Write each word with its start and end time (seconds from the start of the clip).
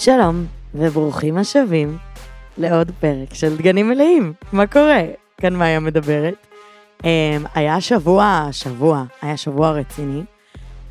שלום, 0.00 0.46
וברוכים 0.74 1.38
השבים 1.38 1.98
לעוד 2.58 2.90
פרק 3.00 3.34
של 3.34 3.56
דגנים 3.56 3.88
מלאים. 3.88 4.32
מה 4.52 4.66
קורה? 4.66 5.02
כאן 5.40 5.54
מאיה 5.54 5.80
מדברת. 5.80 6.46
Um, 6.98 7.04
היה 7.54 7.80
שבוע, 7.80 8.48
שבוע, 8.52 9.04
היה 9.22 9.36
שבוע 9.36 9.70
רציני, 9.70 10.22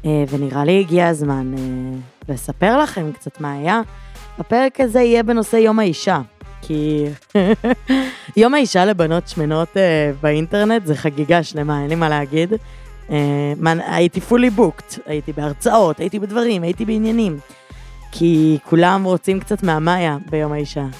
uh, 0.03 0.07
ונראה 0.29 0.65
לי 0.65 0.79
הגיע 0.79 1.07
הזמן 1.07 1.53
uh, 1.55 2.31
לספר 2.31 2.77
לכם 2.77 3.11
קצת 3.11 3.41
מה 3.41 3.53
היה. 3.53 3.81
הפרק 4.37 4.79
הזה 4.79 5.01
יהיה 5.01 5.23
בנושא 5.23 5.55
יום 5.55 5.79
האישה, 5.79 6.21
כי 6.61 7.05
יום 8.37 8.53
האישה 8.53 8.85
לבנות 8.85 9.27
שמנות 9.27 9.69
uh, 9.73 9.79
באינטרנט 10.21 10.85
זה 10.85 10.95
חגיגה 10.95 11.43
שלמה, 11.43 11.81
אין 11.81 11.89
לי 11.89 11.95
מה 11.95 12.09
להגיד. 12.09 12.53
הייתי 13.65 14.19
fully 14.29 14.59
booked, 14.59 14.99
הייתי 15.05 15.33
בהרצאות, 15.33 15.99
הייתי 15.99 16.19
בדברים, 16.19 16.63
הייתי 16.63 16.85
בעניינים. 16.85 17.39
כי 18.11 18.57
כולם 18.63 19.03
רוצים 19.03 19.39
קצת 19.39 19.63
מהמאיה 19.63 20.17
ביום 20.29 20.51
האישה. 20.51 20.85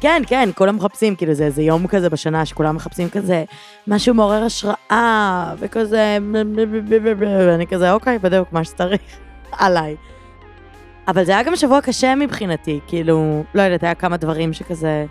כן, 0.00 0.22
כן, 0.26 0.48
כולם 0.54 0.76
מחפשים, 0.76 1.16
כאילו 1.16 1.34
זה 1.34 1.44
איזה 1.44 1.62
יום 1.62 1.86
כזה 1.86 2.10
בשנה 2.10 2.46
שכולם 2.46 2.76
מחפשים 2.76 3.08
כזה 3.08 3.44
משהו 3.86 4.14
מעורר 4.14 4.44
השראה, 4.44 5.54
וכזה, 5.58 6.18
ואני 7.18 7.66
כזה, 7.66 7.92
אוקיי, 7.92 8.18
בדיוק, 8.18 8.52
מה 8.52 8.64
שצריך, 8.64 9.00
עליי. 9.52 9.96
אבל 11.08 11.24
זה 11.24 11.32
היה 11.32 11.42
גם 11.42 11.56
שבוע 11.56 11.80
קשה 11.80 12.14
מבחינתי, 12.14 12.80
כאילו, 12.86 13.44
לא 13.54 13.62
יודעת, 13.62 13.82
היה 13.82 13.94
כמה 13.94 14.16
דברים 14.16 14.52
שכזה 14.52 15.06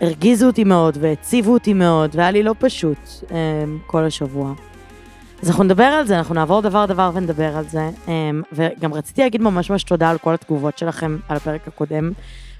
הרגיזו 0.00 0.46
אותי 0.46 0.64
מאוד 0.64 0.98
והציבו 1.00 1.52
אותי 1.52 1.72
מאוד, 1.72 2.10
והיה 2.14 2.30
לי 2.30 2.42
לא 2.42 2.54
פשוט 2.58 3.08
כל 3.86 4.04
השבוע. 4.04 4.52
אז 5.44 5.50
אנחנו 5.50 5.64
נדבר 5.64 5.84
על 5.84 6.06
זה, 6.06 6.18
אנחנו 6.18 6.34
נעבור 6.34 6.62
דבר 6.62 6.86
דבר 6.86 7.10
ונדבר 7.14 7.56
על 7.56 7.64
זה. 7.68 7.90
אמ, 8.08 8.42
וגם 8.52 8.94
רציתי 8.94 9.22
להגיד 9.22 9.42
ממש 9.42 9.70
ממש 9.70 9.82
תודה 9.84 10.10
על 10.10 10.18
כל 10.18 10.34
התגובות 10.34 10.78
שלכם 10.78 11.18
על 11.28 11.36
הפרק 11.36 11.68
הקודם. 11.68 12.12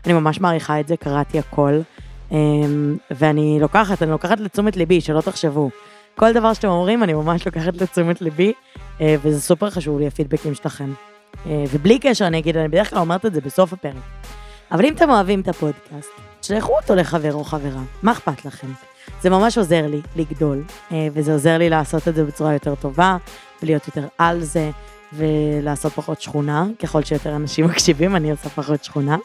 אני 0.05 0.13
ממש 0.13 0.41
מעריכה 0.41 0.81
את 0.81 0.89
זה, 0.89 0.97
קראתי 0.97 1.39
הכל. 1.39 1.81
אמ, 2.33 2.97
ואני 3.11 3.59
לוקחת, 3.61 4.03
אני 4.03 4.11
לוקחת 4.11 4.41
לתשומת 4.41 4.77
ליבי, 4.77 5.01
שלא 5.01 5.21
תחשבו. 5.21 5.71
כל 6.17 6.33
דבר 6.33 6.53
שאתם 6.53 6.69
אומרים, 6.69 7.03
אני 7.03 7.15
ממש 7.15 7.47
לוקחת 7.47 7.77
לתשומת 7.77 8.23
ליבי, 8.23 8.53
אה, 9.01 9.17
וזה 9.23 9.41
סופר 9.41 9.71
חשוב 9.71 9.99
לי, 9.99 10.07
הפידבקים 10.07 10.55
שלכם. 10.55 10.93
אה, 11.47 11.65
ובלי 11.73 11.99
קשר, 11.99 12.27
אני 12.27 12.39
אגיד, 12.39 12.57
אני 12.57 12.69
בדרך 12.69 12.91
כלל 12.91 12.99
אומרת 12.99 13.27
את 13.27 13.35
זה 13.35 13.41
בסוף 13.41 13.73
הפרק. 13.73 13.95
אבל 14.73 14.85
אם 14.85 14.95
אתם 14.95 15.11
אוהבים 15.11 15.41
את 15.41 15.49
הפודקאסט, 15.49 16.11
תשלחו 16.41 16.73
אותו 16.77 16.95
לחבר 16.95 17.35
או 17.35 17.45
חברה, 17.45 17.83
מה 18.03 18.13
אכפת 18.13 18.45
לכם? 18.45 18.69
זה 19.23 19.31
ממש 19.31 19.59
עוזר 19.59 19.87
לי 19.87 20.01
לגדול, 20.17 20.63
אה, 20.93 21.09
וזה 21.13 21.33
עוזר 21.33 21.59
לי 21.59 21.71
לעשות 21.71 22.09
את 22.09 22.15
זה 22.15 22.25
בצורה 22.25 22.53
יותר 22.53 22.75
טובה, 22.75 23.17
ולהיות 23.63 23.87
יותר 23.87 24.07
על 24.19 24.41
זה, 24.43 24.71
ולעשות 25.13 25.93
פחות 25.93 26.21
שכונה. 26.21 26.67
ככל 26.79 27.03
שיותר 27.03 27.37
אנשים 27.37 27.67
מקשיבים, 27.71 28.17
אני 28.17 28.31
עושה 28.31 28.49
פחות 28.49 28.85
שכונה. 28.85 29.17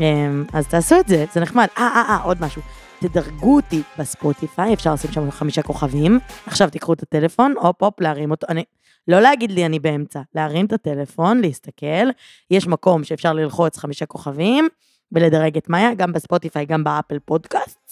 אה, 0.00 0.04
אז 0.52 0.66
תעשו 0.66 1.00
את 1.00 1.08
זה, 1.08 1.24
זה 1.32 1.40
נחמד. 1.40 1.66
אה, 1.78 1.82
אה, 1.82 2.04
אה, 2.08 2.22
עוד 2.22 2.36
משהו. 2.40 2.62
תדרגו 3.00 3.56
אותי 3.56 3.82
בספוטיפיי, 3.98 4.74
אפשר 4.74 4.94
לשים 4.94 5.12
שם 5.12 5.30
חמישה 5.30 5.62
כוכבים. 5.62 6.18
עכשיו 6.46 6.70
תיקחו 6.70 6.92
את 6.92 7.02
הטלפון, 7.02 7.54
הופ 7.60 7.82
הופ, 7.82 8.00
להרים 8.00 8.30
אותו. 8.30 8.46
אני, 8.50 8.64
לא 9.08 9.20
להגיד 9.20 9.50
לי 9.50 9.66
אני 9.66 9.78
באמצע, 9.78 10.20
להרים 10.34 10.66
את 10.66 10.72
הטלפון, 10.72 11.40
להסתכל, 11.40 12.10
יש 12.50 12.66
מקום 12.66 13.04
שאפשר 13.04 13.32
ללחוץ 13.32 13.78
חמישה 13.78 14.06
כוכבים 14.06 14.68
ולדרג 15.12 15.56
את 15.56 15.68
מאיה, 15.68 15.94
גם 15.94 16.12
בספוטיפיי, 16.12 16.66
גם 16.66 16.84
באפל 16.84 17.18
פודקאסט. 17.18 17.85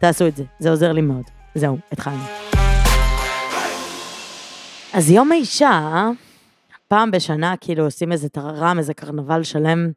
תעשו 0.00 0.26
את 0.26 0.36
זה, 0.36 0.44
זה 0.58 0.70
עוזר 0.70 0.92
לי 0.92 1.00
מאוד. 1.00 1.24
זהו, 1.54 1.78
התחלנו. 1.92 2.22
אז 4.92 5.10
יום 5.10 5.32
האישה, 5.32 6.08
פעם 6.88 7.10
בשנה 7.10 7.54
כאילו 7.60 7.84
עושים 7.84 8.12
איזה 8.12 8.28
טררם, 8.28 8.78
איזה 8.78 8.94
קרנבל 8.94 9.42
שלם 9.42 9.90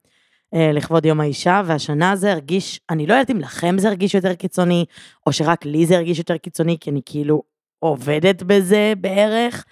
אה, 0.53 0.72
לכבוד 0.74 1.06
יום 1.06 1.20
האישה, 1.20 1.62
והשנה 1.66 2.16
זה 2.16 2.31
הרגיש, 2.31 2.80
אני 2.90 3.08
לא 3.08 3.14
יודעת 3.14 3.30
אם 3.30 3.40
לכם 3.40 3.78
זה 3.78 3.88
הרגיש 3.88 4.16
יותר 4.16 4.34
קיצוני, 4.34 4.86
או 5.28 5.34
שרק 5.34 5.66
לי 5.66 5.86
זה 5.86 5.96
הרגיש 5.96 6.18
יותר 6.18 6.38
קיצוני, 6.38 6.78
כי 6.80 6.90
אני 6.90 7.02
כאילו 7.06 7.44
עובדת 7.80 8.44
בזה 8.44 8.94
בערך, 8.97 9.66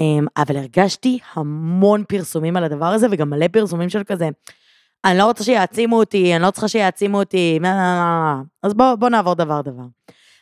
אה, 0.00 0.42
אבל 0.42 0.56
הרגשתי 0.56 1.18
המון 1.34 2.04
פרסומים 2.08 2.56
על 2.56 2.64
הדבר 2.64 2.86
הזה, 2.86 3.06
וגם 3.10 3.30
מלא 3.30 3.48
פרסומים 3.48 3.88
של 3.88 4.04
כזה, 4.04 4.28
אני 5.04 5.18
לא 5.18 5.24
רוצה 5.24 5.44
שיעצימו 5.44 5.98
אותי, 5.98 6.36
אני 6.36 6.42
לא 6.42 6.50
צריכה 6.50 6.68
שיעצימו 6.68 7.18
אותי, 7.18 7.58
אז 8.62 8.74
בואו 8.74 8.96
בוא 8.96 9.08
נעבור 9.08 9.34
דבר 9.34 9.60
דבר. 9.60 9.84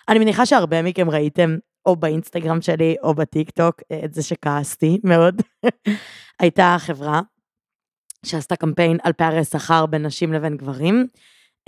אני 0.09 0.19
מניחה 0.19 0.47
שהרבה 0.47 0.83
מכם 0.83 1.11
ראיתם, 1.11 1.57
או 1.87 1.97
באינסטגרם 1.97 2.61
שלי, 2.61 2.97
או 3.03 3.15
בטיק 3.15 3.51
טוק, 3.51 3.83
את 4.05 4.15
זה 4.15 4.23
שכעסתי 4.23 4.99
מאוד. 5.05 5.43
הייתה 6.41 6.77
חברה 6.79 7.21
שעשתה 8.27 8.57
קמפיין 8.57 8.99
על 9.03 9.13
פערי 9.13 9.45
שכר 9.45 9.87
בין 9.87 10.07
נשים 10.07 10.33
לבין 10.33 10.57
גברים, 10.57 11.07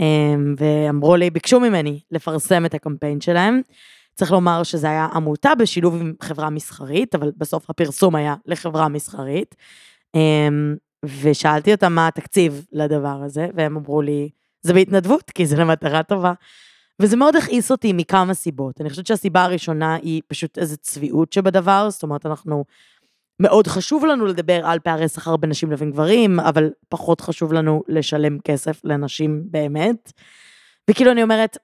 אמ, 0.01 0.55
ואמרו 0.59 1.17
לי, 1.17 1.31
ביקשו 1.31 1.61
ממני 1.61 2.01
לפרסם 2.11 2.67
את 2.67 2.75
הקמפיין 2.75 3.21
שלהם. 3.21 3.61
צריך 4.15 4.33
לומר 4.33 4.63
שזה 4.63 4.91
היה 4.91 5.09
עמותה 5.15 5.55
בשילוב 5.55 6.01
עם 6.01 6.13
חברה 6.23 6.51
מסחרית, 6.51 7.15
אבל 7.15 7.33
בסוף 7.37 7.71
הפרסום 7.71 8.15
היה 8.15 8.35
לחברה 8.47 8.89
מסחרית. 8.89 9.55
ושאלתי 11.23 11.73
אותם 11.73 11.93
מה 11.93 12.07
התקציב 12.07 12.67
לדבר 12.73 13.23
הזה, 13.25 13.49
והם 13.55 13.77
אמרו 13.77 14.03
לי, 14.03 14.31
זה 14.63 14.73
בהתנדבות, 14.73 15.31
כי 15.31 15.47
זה 15.47 15.57
למטרה 15.57 16.03
טובה. 16.03 16.33
וזה 17.01 17.17
מאוד 17.17 17.37
הכעיס 17.37 17.71
אותי 17.71 17.93
מכמה 17.93 18.35
סיבות. 18.35 18.81
אני 18.81 18.91
חושבת 18.91 19.07
שהסיבה 19.07 19.43
הראשונה 19.43 19.95
היא 19.95 20.23
פשוט 20.29 20.59
איזו 20.59 20.77
צביעות 20.77 21.33
שבדבר, 21.33 21.91
זאת 21.91 22.03
אומרת, 22.03 22.27
אנחנו, 22.27 22.65
מאוד 23.41 23.67
חשוב 23.67 24.05
לנו 24.05 24.27
לדבר 24.27 24.67
על 24.67 24.79
פערי 24.79 25.09
שכר 25.09 25.37
בין 25.37 25.51
נשים 25.51 25.73
לבין 25.73 25.91
גברים, 25.91 26.41
אבל 26.41 26.71
פחות 26.89 27.21
חשוב 27.21 27.53
לנו 27.53 27.83
לשלם 27.89 28.39
כסף 28.39 28.81
לנשים 28.85 29.43
באמת. 29.45 30.13
וכאילו 30.91 31.13
אני 31.13 31.23
אומרת, 31.23 31.59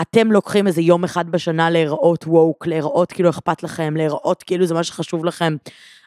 אתם 0.00 0.32
לוקחים 0.32 0.66
איזה 0.66 0.80
יום 0.80 1.04
אחד 1.04 1.30
בשנה 1.30 1.70
להיראות 1.70 2.24
ווק, 2.26 2.66
להיראות 2.66 3.12
כאילו 3.12 3.30
אכפת 3.30 3.62
לכם, 3.62 3.96
להיראות 3.96 4.42
כאילו 4.42 4.66
זה 4.66 4.74
מה 4.74 4.84
שחשוב 4.84 5.24
לכם. 5.24 5.56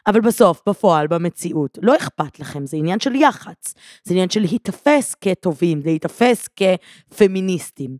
אבל 0.06 0.20
בסוף, 0.20 0.62
בפועל, 0.68 1.06
במציאות, 1.06 1.78
לא 1.82 1.96
אכפת 1.96 2.40
לכם, 2.40 2.66
זה 2.66 2.76
עניין 2.76 3.00
של 3.00 3.14
יח"צ, 3.14 3.74
זה 4.04 4.14
עניין 4.14 4.30
של 4.30 4.40
להיתפס 4.40 5.14
כטובים, 5.20 5.80
להיתפס 5.84 6.48
כפמיניסטים. 6.56 7.96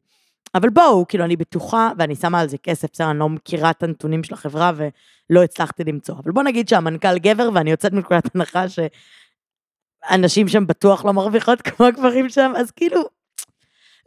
אבל 0.55 0.71
בואו, 0.71 1.07
כאילו, 1.09 1.25
אני 1.25 1.37
בטוחה, 1.37 1.91
ואני 1.99 2.15
שמה 2.17 2.41
על 2.41 2.49
זה 2.49 2.59
כסף, 2.59 2.93
בסדר, 2.93 3.11
אני 3.11 3.19
לא 3.19 3.29
מכירה 3.29 3.71
את 3.71 3.83
הנתונים 3.83 4.25
של 4.25 4.35
החברה 4.35 4.73
ולא 4.77 5.43
הצלחתי 5.43 5.85
למצוא, 5.85 6.15
אבל 6.15 6.33
בוא 6.33 6.43
נגיד 6.43 6.69
שהמנכ"ל 6.69 7.19
גבר, 7.19 7.49
ואני 7.55 7.71
יוצאת 7.71 7.93
מנקודת 7.93 8.35
הנחה 8.35 8.65
שאנשים 8.69 10.49
שם 10.49 10.67
בטוח 10.67 11.05
לא 11.05 11.13
מרוויחות 11.13 11.63
כמו 11.63 11.87
הגברים 11.87 12.29
שם, 12.29 12.53
אז 12.57 12.71
כאילו, 12.71 13.03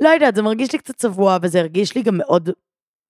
לא 0.01 0.09
יודעת, 0.09 0.35
זה 0.35 0.41
מרגיש 0.41 0.73
לי 0.73 0.79
קצת 0.79 0.95
צבוע, 0.95 1.37
וזה 1.41 1.59
הרגיש 1.59 1.95
לי 1.95 2.01
גם 2.01 2.17
מאוד 2.17 2.49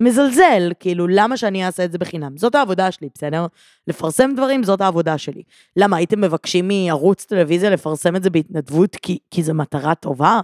מזלזל, 0.03 0.72
כאילו, 0.79 1.07
למה 1.07 1.38
שאני 1.38 1.66
אעשה 1.66 1.85
את 1.85 1.91
זה 1.91 1.97
בחינם? 1.97 2.38
זאת 2.38 2.56
העבודה 2.56 2.91
שלי, 2.91 3.09
בסדר? 3.13 3.46
לפרסם 3.88 4.31
דברים, 4.35 4.63
זאת 4.63 4.81
העבודה 4.81 5.18
שלי. 5.18 5.44
למה, 5.75 5.97
הייתם 5.97 6.22
מבקשים 6.22 6.68
מערוץ 6.68 7.25
טלוויזיה 7.25 7.69
לפרסם 7.69 8.16
את 8.16 8.24
זה 8.24 8.29
בהתנדבות 8.29 8.95
כי, 8.95 9.18
כי 9.31 9.44
זו 9.44 9.53
מטרה 9.53 9.95
טובה? 9.95 10.40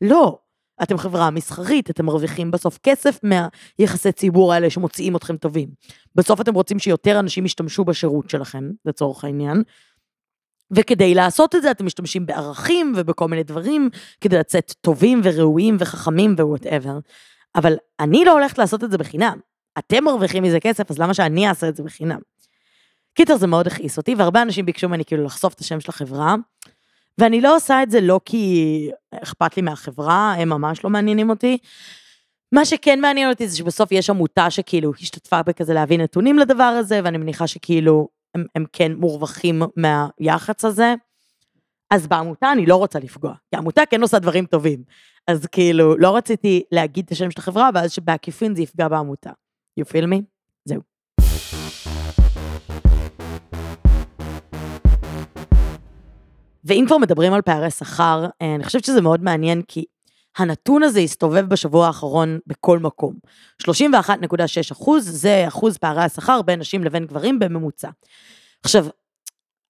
לא. 0.00 0.38
אתם 0.82 0.98
חברה 0.98 1.30
מסחרית, 1.30 1.90
אתם 1.90 2.06
מרוויחים 2.06 2.50
בסוף 2.50 2.78
כסף 2.82 3.20
מהיחסי 3.22 4.12
ציבור 4.12 4.52
האלה 4.52 4.70
שמוציאים 4.70 5.16
אתכם 5.16 5.36
טובים. 5.36 5.68
בסוף 6.14 6.40
אתם 6.40 6.54
רוצים 6.54 6.78
שיותר 6.78 7.18
אנשים 7.18 7.44
ישתמשו 7.44 7.84
בשירות 7.84 8.30
שלכם, 8.30 8.70
לצורך 8.84 9.24
העניין. 9.24 9.62
וכדי 10.70 11.14
לעשות 11.14 11.54
את 11.54 11.62
זה 11.62 11.70
אתם 11.70 11.86
משתמשים 11.86 12.26
בערכים 12.26 12.92
ובכל 12.96 13.28
מיני 13.28 13.42
דברים, 13.42 13.90
כדי 14.20 14.38
לצאת 14.38 14.74
טובים 14.80 15.20
וראויים 15.24 15.76
וחכמים 15.80 16.34
ו 16.38 16.44
whatever. 16.44 16.98
אבל 17.54 17.76
אני 18.00 18.24
לא 18.24 18.32
הולכת 18.32 18.58
לעשות 18.58 18.84
את 18.84 18.90
זה 18.90 18.98
בחינם. 18.98 19.38
אתם 19.78 20.04
מרוויחים 20.04 20.42
מזה 20.42 20.60
כסף, 20.60 20.90
אז 20.90 20.98
למה 20.98 21.14
שאני 21.14 21.48
אעשה 21.48 21.68
את 21.68 21.76
זה 21.76 21.82
בחינם? 21.82 22.18
קיצר, 23.14 23.36
זה 23.36 23.46
מאוד 23.46 23.66
הכעיס 23.66 23.96
אותי, 23.96 24.14
והרבה 24.14 24.42
אנשים 24.42 24.66
ביקשו 24.66 24.88
ממני 24.88 25.04
כאילו 25.04 25.24
לחשוף 25.24 25.54
את 25.54 25.60
השם 25.60 25.80
של 25.80 25.90
החברה, 25.90 26.34
ואני 27.18 27.40
לא 27.40 27.56
עושה 27.56 27.82
את 27.82 27.90
זה 27.90 28.00
לא 28.00 28.20
כי 28.24 28.90
אכפת 29.22 29.56
לי 29.56 29.62
מהחברה, 29.62 30.34
הם 30.38 30.48
ממש 30.48 30.84
לא 30.84 30.90
מעניינים 30.90 31.30
אותי. 31.30 31.58
מה 32.52 32.64
שכן 32.64 33.00
מעניין 33.00 33.30
אותי 33.30 33.48
זה 33.48 33.56
שבסוף 33.56 33.92
יש 33.92 34.10
עמותה 34.10 34.50
שכאילו 34.50 34.92
השתתפה 35.00 35.42
בכזה 35.42 35.74
להביא 35.74 35.98
נתונים 35.98 36.38
לדבר 36.38 36.62
הזה, 36.62 37.00
ואני 37.04 37.18
מניחה 37.18 37.46
שכאילו 37.46 38.08
הם, 38.36 38.44
הם 38.54 38.64
כן 38.72 38.92
מורווחים 38.92 39.62
מהיח"צ 39.76 40.64
הזה. 40.64 40.94
אז 41.90 42.06
בעמותה 42.06 42.52
אני 42.52 42.66
לא 42.66 42.76
רוצה 42.76 42.98
לפגוע, 42.98 43.34
כי 43.50 43.56
העמותה 43.56 43.82
כן 43.90 44.02
עושה 44.02 44.18
דברים 44.18 44.46
טובים. 44.46 44.82
אז 45.28 45.46
כאילו, 45.46 45.96
לא 45.98 46.16
רציתי 46.16 46.62
להגיד 46.72 47.04
את 47.04 47.12
השם 47.12 47.30
של 47.30 47.40
החברה, 47.40 47.70
ואז 47.74 47.92
שבעקיפין 47.92 48.54
זה 48.54 48.62
יפגע 48.62 48.88
בעמותה. 48.88 49.30
You 49.80 49.84
feel 49.84 50.04
me? 50.04 50.22
זהו. 50.64 50.80
ואם 56.64 56.84
כבר 56.86 56.98
מדברים 56.98 57.32
על 57.32 57.42
פערי 57.42 57.70
שכר, 57.70 58.26
אה, 58.42 58.54
אני 58.54 58.64
חושבת 58.64 58.84
שזה 58.84 59.00
מאוד 59.00 59.22
מעניין, 59.22 59.62
כי 59.68 59.84
הנתון 60.36 60.82
הזה 60.82 61.00
הסתובב 61.00 61.44
בשבוע 61.48 61.86
האחרון 61.86 62.38
בכל 62.46 62.78
מקום. 62.78 63.14
31.6 63.62 63.68
אחוז, 64.72 65.08
זה 65.08 65.44
אחוז 65.48 65.76
פערי 65.76 66.02
השכר 66.02 66.42
בין 66.42 66.58
נשים 66.58 66.84
לבין 66.84 67.06
גברים 67.06 67.38
בממוצע. 67.38 67.90
עכשיו, 68.64 68.86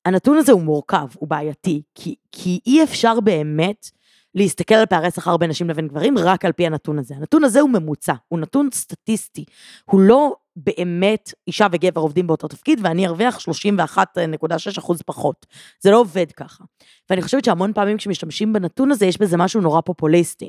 הנתון 0.05 0.37
הזה 0.37 0.53
הוא 0.53 0.63
מורכב, 0.63 1.07
הוא 1.15 1.29
בעייתי, 1.29 1.83
כי, 1.95 2.15
כי 2.33 2.61
אי 2.67 2.83
אפשר 2.83 3.21
באמת 3.21 3.91
להסתכל 4.35 4.75
על 4.75 4.87
פערי 4.87 5.11
שכר 5.11 5.37
בין 5.37 5.51
נשים 5.51 5.71
לבין 5.71 5.89
גברים 5.89 6.19
רק 6.19 6.45
על 6.45 6.53
פי 6.53 6.67
הנתון 6.67 6.99
הזה. 6.99 7.15
הנתון 7.15 7.45
הזה 7.45 7.61
הוא 7.61 7.71
ממוצע, 7.71 8.15
הוא 8.29 8.39
נתון 8.39 8.69
סטטיסטי, 8.73 9.45
הוא 9.85 10.01
לא 10.01 10.37
באמת 10.57 11.35
אישה 11.47 11.67
וגבר 11.73 12.01
עובדים 12.01 12.27
באותו 12.27 12.49
תפקיד 12.49 12.81
ואני 12.83 13.07
ארוויח 13.07 13.39
31.6 13.39 14.79
אחוז 14.79 15.03
פחות. 15.03 15.47
זה 15.81 15.91
לא 15.91 16.01
עובד 16.01 16.33
ככה. 16.33 16.65
ואני 17.11 17.23
חושבת 17.23 17.45
שהמון 17.45 17.73
פעמים 17.73 17.97
כשמשתמשים 17.97 18.53
בנתון 18.53 18.91
הזה 18.91 19.07
יש 19.07 19.19
בזה 19.19 19.37
משהו 19.37 19.61
נורא 19.61 19.81
פופוליסטי. 19.81 20.49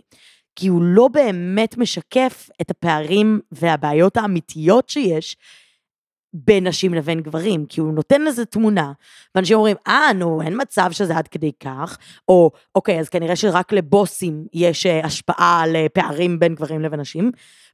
כי 0.55 0.67
הוא 0.67 0.81
לא 0.83 1.07
באמת 1.07 1.77
משקף 1.77 2.49
את 2.61 2.71
הפערים 2.71 3.39
והבעיות 3.51 4.17
האמיתיות 4.17 4.89
שיש 4.89 5.37
בין 6.33 6.67
נשים 6.67 6.93
לבין 6.93 7.21
גברים, 7.21 7.65
כי 7.65 7.81
הוא 7.81 7.93
נותן 7.93 8.21
לזה 8.21 8.45
תמונה, 8.45 8.91
ואנשים 9.35 9.57
אומרים, 9.57 9.77
אה, 9.87 10.13
נו, 10.15 10.41
אין 10.41 10.61
מצב 10.61 10.91
שזה 10.91 11.17
עד 11.17 11.27
כדי 11.27 11.51
כך, 11.59 11.97
או, 12.27 12.51
אוקיי, 12.75 12.99
אז 12.99 13.09
כנראה 13.09 13.35
שרק 13.35 13.73
לבוסים 13.73 14.45
יש 14.53 14.85
אה, 14.85 15.05
השפעה 15.05 15.61
על 15.63 15.75
אה, 15.75 15.89
פערים 15.93 16.39
בין 16.39 16.55
גברים 16.55 16.81
לבין 16.81 16.99
נשים, 16.99 17.31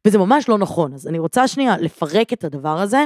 וזה 0.08 0.18
ממש 0.18 0.50
לא 0.50 0.58
נכון. 0.58 0.94
אז 0.94 1.08
אני 1.08 1.20
רוצה 1.20 1.48
שנייה 1.48 1.78
לפרק 1.78 2.34
את 2.34 2.44
הדבר 2.44 2.80
הזה, 2.80 3.06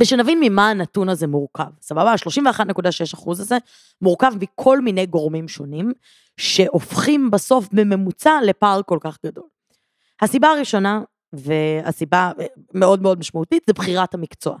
ושנבין 0.00 0.40
ממה 0.40 0.70
הנתון 0.70 1.08
הזה 1.08 1.26
מורכב, 1.26 1.70
סבבה? 1.80 2.12
ה-31.6 2.12 3.14
אחוז 3.14 3.40
הזה 3.40 3.56
מורכב 4.02 4.32
מכל 4.40 4.80
מיני 4.80 5.06
גורמים 5.06 5.48
שונים, 5.48 5.92
שהופכים 6.36 7.30
בסוף 7.30 7.68
בממוצע 7.72 8.38
לפער 8.44 8.80
כל 8.86 8.98
כך 9.00 9.18
גדול. 9.26 9.44
הסיבה 10.20 10.48
הראשונה 10.48 11.00
והסיבה 11.32 12.32
אה, 12.40 12.46
מאוד 12.74 13.02
מאוד 13.02 13.18
משמעותית 13.18 13.62
זה 13.66 13.72
בחירת 13.72 14.14
המקצוע. 14.14 14.56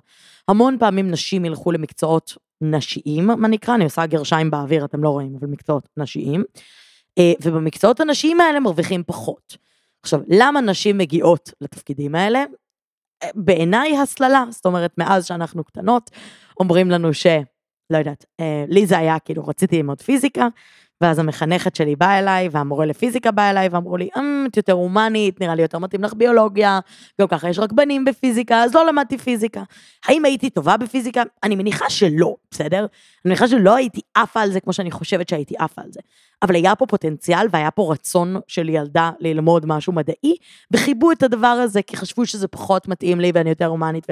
המון 0.48 0.78
פעמים 0.78 1.10
נשים 1.10 1.44
ילכו 1.44 1.72
למקצועות 1.72 2.36
נשיים, 2.60 3.26
מה 3.26 3.48
נקרא, 3.48 3.74
אני 3.74 3.84
עושה 3.84 4.06
גרשיים 4.06 4.50
באוויר, 4.50 4.84
אתם 4.84 5.02
לא 5.02 5.08
רואים, 5.08 5.36
אבל 5.40 5.48
מקצועות 5.48 5.88
נשיים, 5.96 6.44
אה, 7.18 7.32
ובמקצועות 7.42 8.00
הנשיים 8.00 8.40
האלה 8.40 8.60
מרוויחים 8.60 9.02
פחות. 9.06 9.56
עכשיו, 10.02 10.20
למה 10.28 10.60
נשים 10.60 10.98
מגיעות 10.98 11.52
לתפקידים 11.60 12.14
האלה? 12.14 12.44
אה, 13.22 13.28
בעיניי 13.34 13.98
הסללה, 13.98 14.44
זאת 14.50 14.66
אומרת, 14.66 14.98
מאז 14.98 15.26
שאנחנו 15.26 15.64
קטנות, 15.64 16.10
אומרים 16.60 16.90
לנו 16.90 17.14
ש... 17.14 17.26
לא 17.92 17.98
יודעת, 17.98 18.24
לי 18.68 18.86
זה 18.86 18.98
היה 18.98 19.18
כאילו, 19.18 19.46
רציתי 19.46 19.76
ללמוד 19.76 20.02
פיזיקה, 20.02 20.48
ואז 21.00 21.18
המחנכת 21.18 21.76
שלי 21.76 21.96
באה 21.96 22.18
אליי, 22.18 22.48
והמורה 22.52 22.86
לפיזיקה 22.86 23.30
בא 23.30 23.50
אליי, 23.50 23.68
ואמרו 23.68 23.96
לי, 23.96 24.08
אמ, 24.18 24.46
את 24.50 24.56
יותר 24.56 24.72
הומנית, 24.72 25.40
נראה 25.40 25.54
לי 25.54 25.62
יותר 25.62 25.78
מתאים 25.78 26.04
לך 26.04 26.14
ביולוגיה, 26.14 26.80
גם 27.20 27.28
ככה 27.28 27.48
יש 27.48 27.58
רק 27.58 27.72
בנים 27.72 28.04
בפיזיקה, 28.04 28.62
אז 28.62 28.74
לא 28.74 28.86
למדתי 28.86 29.18
פיזיקה. 29.18 29.62
האם 30.06 30.24
הייתי 30.24 30.50
טובה 30.50 30.76
בפיזיקה? 30.76 31.22
אני 31.42 31.56
מניחה 31.56 31.90
שלא, 31.90 32.36
בסדר? 32.50 32.78
אני 32.78 32.86
מניחה 33.24 33.48
שלא 33.48 33.76
הייתי 33.76 34.00
עפה 34.14 34.40
על 34.40 34.52
זה 34.52 34.60
כמו 34.60 34.72
שאני 34.72 34.90
חושבת 34.90 35.28
שהייתי 35.28 35.54
עפה 35.58 35.82
על 35.82 35.88
זה. 35.92 36.00
אבל 36.42 36.54
היה 36.54 36.76
פה 36.76 36.86
פוטנציאל 36.86 37.46
והיה 37.50 37.70
פה 37.70 37.92
רצון 37.92 38.36
של 38.46 38.68
ילדה 38.68 39.10
ללמוד 39.20 39.66
משהו 39.66 39.92
מדעי, 39.92 40.36
וחיבו 40.70 41.12
את 41.12 41.22
הדבר 41.22 41.46
הזה, 41.46 41.82
כי 41.82 41.96
חשבו 41.96 42.26
שזה 42.26 42.48
פחות 42.48 42.88
מתאים 42.88 43.20
לי 43.20 43.32
ואני 43.34 43.48
יותר 43.48 43.66
הומנית. 43.66 44.06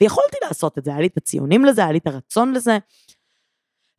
ויכולתי 0.00 0.36
לעשות 0.42 0.78
את 0.78 0.84
זה, 0.84 0.90
היה 0.90 1.00
לי 1.00 1.06
את 1.06 1.16
הציונים 1.16 1.64
לזה, 1.64 1.82
היה 1.82 1.92
לי 1.92 1.98
את 1.98 2.06
הרצון 2.06 2.52
לזה. 2.52 2.78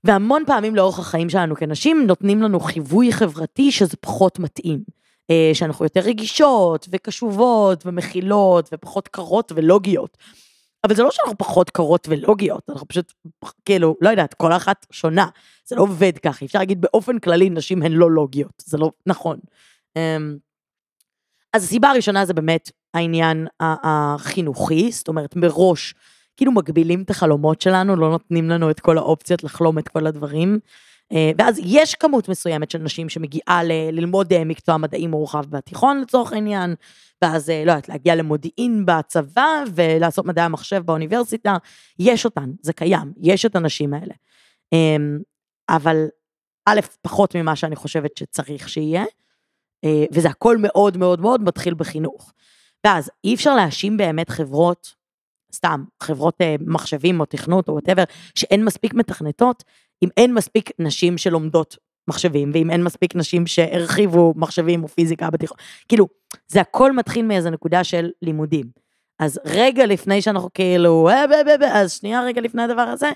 והמון 0.07 0.43
פעמים 0.47 0.75
לאורך 0.75 0.99
החיים 0.99 1.29
שלנו 1.29 1.55
כנשים 1.55 2.07
נותנים 2.07 2.41
לנו 2.41 2.59
חיווי 2.59 3.13
חברתי 3.13 3.71
שזה 3.71 3.97
פחות 3.97 4.39
מתאים. 4.39 4.83
אה, 5.31 5.51
שאנחנו 5.53 5.85
יותר 5.85 5.99
רגישות 5.99 6.87
וקשובות 6.91 7.85
ומכילות 7.85 8.69
ופחות 8.73 9.07
קרות 9.07 9.51
ולוגיות. 9.55 10.17
אבל 10.83 10.95
זה 10.95 11.03
לא 11.03 11.11
שאנחנו 11.11 11.37
פחות 11.37 11.69
קרות 11.69 12.07
ולוגיות, 12.09 12.69
אנחנו 12.69 12.87
פשוט, 12.87 13.13
כאילו, 13.65 13.95
לא 14.01 14.09
יודעת, 14.09 14.33
כל 14.33 14.53
אחת 14.53 14.85
שונה. 14.91 15.27
זה 15.65 15.75
לא 15.75 15.81
עובד 15.81 16.17
ככה, 16.17 16.45
אפשר 16.45 16.59
להגיד 16.59 16.81
באופן 16.81 17.19
כללי 17.19 17.49
נשים 17.49 17.83
הן 17.83 17.91
לא 17.91 18.11
לוגיות, 18.11 18.63
זה 18.65 18.77
לא 18.77 18.91
נכון. 19.05 19.37
אמ, 19.95 20.37
אז 21.53 21.63
הסיבה 21.63 21.89
הראשונה 21.89 22.25
זה 22.25 22.33
באמת 22.33 22.71
העניין 22.93 23.47
החינוכי, 23.59 24.91
זאת 24.91 25.07
אומרת 25.07 25.35
מראש 25.35 25.93
כאילו 26.37 26.51
מגבילים 26.51 27.01
את 27.01 27.09
החלומות 27.09 27.61
שלנו, 27.61 27.95
לא 27.95 28.09
נותנים 28.09 28.49
לנו 28.49 28.71
את 28.71 28.79
כל 28.79 28.97
האופציות 28.97 29.43
לחלום 29.43 29.79
את 29.79 29.87
כל 29.87 30.07
הדברים. 30.07 30.59
אה, 31.13 31.31
ואז 31.37 31.59
יש 31.63 31.95
כמות 31.95 32.29
מסוימת 32.29 32.71
של 32.71 32.79
נשים 32.79 33.09
שמגיעה 33.09 33.63
ל- 33.63 33.89
ללמוד 33.91 34.33
אה, 34.33 34.43
מקצוע 34.43 34.77
מדעי 34.77 35.07
מורחב 35.07 35.45
בתיכון 35.49 36.01
לצורך 36.01 36.33
העניין, 36.33 36.75
ואז, 37.21 37.49
אה, 37.49 37.63
לא 37.65 37.71
יודעת, 37.71 37.89
להגיע 37.89 38.15
למודיעין 38.15 38.85
בצבא 38.85 39.63
ולעשות 39.75 40.25
מדעי 40.25 40.45
המחשב 40.45 40.81
באוניברסיטה, 40.85 41.57
יש 41.99 42.25
אותן, 42.25 42.51
זה 42.61 42.73
קיים, 42.73 43.13
יש 43.21 43.45
את 43.45 43.55
הנשים 43.55 43.93
האלה. 43.93 44.13
אמ, 44.73 45.19
אבל 45.69 46.05
א', 46.65 46.79
פחות 47.01 47.35
ממה 47.35 47.55
שאני 47.55 47.75
חושבת 47.75 48.17
שצריך 48.17 48.69
שיהיה, 48.69 49.03
וזה 50.11 50.29
הכל 50.29 50.57
מאוד 50.57 50.97
מאוד 50.97 51.21
מאוד 51.21 51.41
מתחיל 51.41 51.73
בחינוך. 51.73 52.33
ואז 52.85 53.11
אי 53.23 53.35
אפשר 53.35 53.55
להאשים 53.55 53.97
באמת 53.97 54.29
חברות 54.29 54.96
סתם, 55.53 55.83
חברות 56.03 56.35
אה, 56.41 56.55
מחשבים 56.59 57.19
או 57.19 57.25
תכנות 57.25 57.67
או 57.67 57.73
וואטאבר, 57.73 58.03
שאין 58.35 58.65
מספיק 58.65 58.93
מתכנתות, 58.93 59.63
אם 60.03 60.09
אין 60.17 60.33
מספיק 60.33 60.69
נשים 60.79 61.17
שלומדות 61.17 61.77
מחשבים, 62.07 62.51
ואם 62.53 62.71
אין 62.71 62.83
מספיק 62.83 63.15
נשים 63.15 63.47
שהרחיבו 63.47 64.33
מחשבים 64.35 64.83
או 64.83 64.87
פיזיקה 64.87 65.29
בתיכון, 65.29 65.57
כאילו, 65.89 66.07
זה 66.47 66.61
הכל 66.61 66.91
מתחיל 66.91 67.25
מאיזה 67.25 67.49
נקודה 67.49 67.83
של 67.83 68.09
לימודים. 68.21 68.65
אז 69.19 69.39
רגע 69.45 69.85
לפני 69.85 70.21
שאנחנו 70.21 70.49
כאילו, 70.53 71.09
אה, 71.09 71.25
אז 71.73 71.93
שנייה 71.93 72.23
רגע 72.23 72.41
לפני 72.41 72.63
הדבר 72.63 72.81
הזה, 72.81 73.09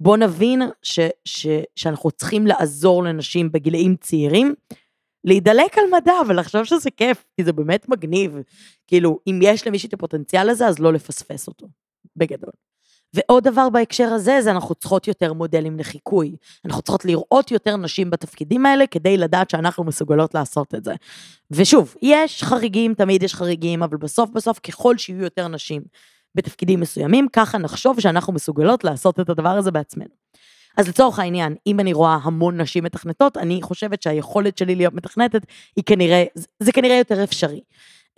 בוא 0.00 0.16
נבין 0.16 0.62
ש, 0.82 1.00
ש, 1.24 1.46
שאנחנו 1.76 2.10
צריכים 2.10 2.46
לעזור 2.46 3.04
לנשים 3.04 3.52
בגילאים 3.52 3.96
צעירים, 4.00 4.54
להידלק 5.26 5.78
על 5.78 5.84
מדע 5.92 6.14
ולחשוב 6.28 6.64
שזה 6.64 6.90
כיף, 6.90 7.24
כי 7.36 7.44
זה 7.44 7.52
באמת 7.52 7.88
מגניב. 7.88 8.36
כאילו, 8.86 9.18
אם 9.26 9.40
יש 9.42 9.66
למישהי 9.66 9.88
את 9.88 9.94
הפוטנציאל 9.94 10.50
הזה, 10.50 10.66
אז 10.66 10.78
לא 10.78 10.92
לפספס 10.92 11.48
אותו, 11.48 11.66
בגדול. 12.16 12.52
ועוד 13.14 13.44
דבר 13.44 13.68
בהקשר 13.70 14.04
הזה, 14.04 14.38
זה 14.42 14.50
אנחנו 14.50 14.74
צריכות 14.74 15.08
יותר 15.08 15.32
מודלים 15.32 15.78
לחיקוי. 15.78 16.36
אנחנו 16.64 16.82
צריכות 16.82 17.04
לראות 17.04 17.50
יותר 17.50 17.76
נשים 17.76 18.10
בתפקידים 18.10 18.66
האלה, 18.66 18.86
כדי 18.86 19.16
לדעת 19.16 19.50
שאנחנו 19.50 19.84
מסוגלות 19.84 20.34
לעשות 20.34 20.74
את 20.74 20.84
זה. 20.84 20.94
ושוב, 21.50 21.94
יש 22.02 22.42
חריגים, 22.42 22.94
תמיד 22.94 23.22
יש 23.22 23.34
חריגים, 23.34 23.82
אבל 23.82 23.96
בסוף 23.96 24.30
בסוף, 24.30 24.58
ככל 24.58 24.98
שיהיו 24.98 25.22
יותר 25.22 25.48
נשים 25.48 25.82
בתפקידים 26.34 26.80
מסוימים, 26.80 27.28
ככה 27.32 27.58
נחשוב 27.58 28.00
שאנחנו 28.00 28.32
מסוגלות 28.32 28.84
לעשות 28.84 29.20
את 29.20 29.28
הדבר 29.30 29.48
הזה 29.48 29.70
בעצמנו. 29.70 30.26
אז 30.76 30.88
לצורך 30.88 31.18
העניין, 31.18 31.54
אם 31.66 31.80
אני 31.80 31.92
רואה 31.92 32.18
המון 32.22 32.60
נשים 32.60 32.84
מתכנתות, 32.84 33.36
אני 33.36 33.62
חושבת 33.62 34.02
שהיכולת 34.02 34.58
שלי 34.58 34.74
להיות 34.74 34.94
מתכנתת 34.94 35.46
היא 35.76 35.84
כנראה, 35.84 36.24
זה 36.60 36.72
כנראה 36.72 36.96
יותר 36.96 37.24
אפשרי. 37.24 37.60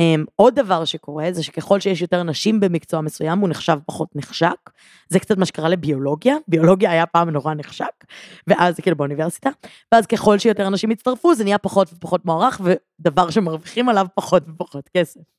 Um, 0.02 0.26
עוד 0.36 0.54
דבר 0.54 0.84
שקורה 0.84 1.28
זה 1.32 1.42
שככל 1.42 1.80
שיש 1.80 2.02
יותר 2.02 2.22
נשים 2.22 2.60
במקצוע 2.60 3.00
מסוים 3.00 3.38
הוא 3.38 3.48
נחשב 3.48 3.78
פחות 3.86 4.08
נחשק. 4.14 4.70
זה 5.08 5.18
קצת 5.18 5.38
מה 5.38 5.46
שקרה 5.46 5.68
לביולוגיה, 5.68 6.36
ביולוגיה 6.48 6.90
היה 6.90 7.06
פעם 7.06 7.30
נורא 7.30 7.54
נחשק, 7.54 8.04
ואז 8.46 8.80
כאילו 8.80 8.96
באוניברסיטה, 8.96 9.50
ואז 9.92 10.06
ככל 10.06 10.38
שיותר 10.38 10.66
אנשים 10.66 10.90
יצטרפו 10.90 11.34
זה 11.34 11.44
נהיה 11.44 11.58
פחות 11.58 11.92
ופחות 11.92 12.24
מוערך 12.24 12.60
ודבר 13.00 13.30
שמרוויחים 13.30 13.88
עליו 13.88 14.06
פחות 14.14 14.42
ופחות 14.48 14.88
כסף. 14.96 15.37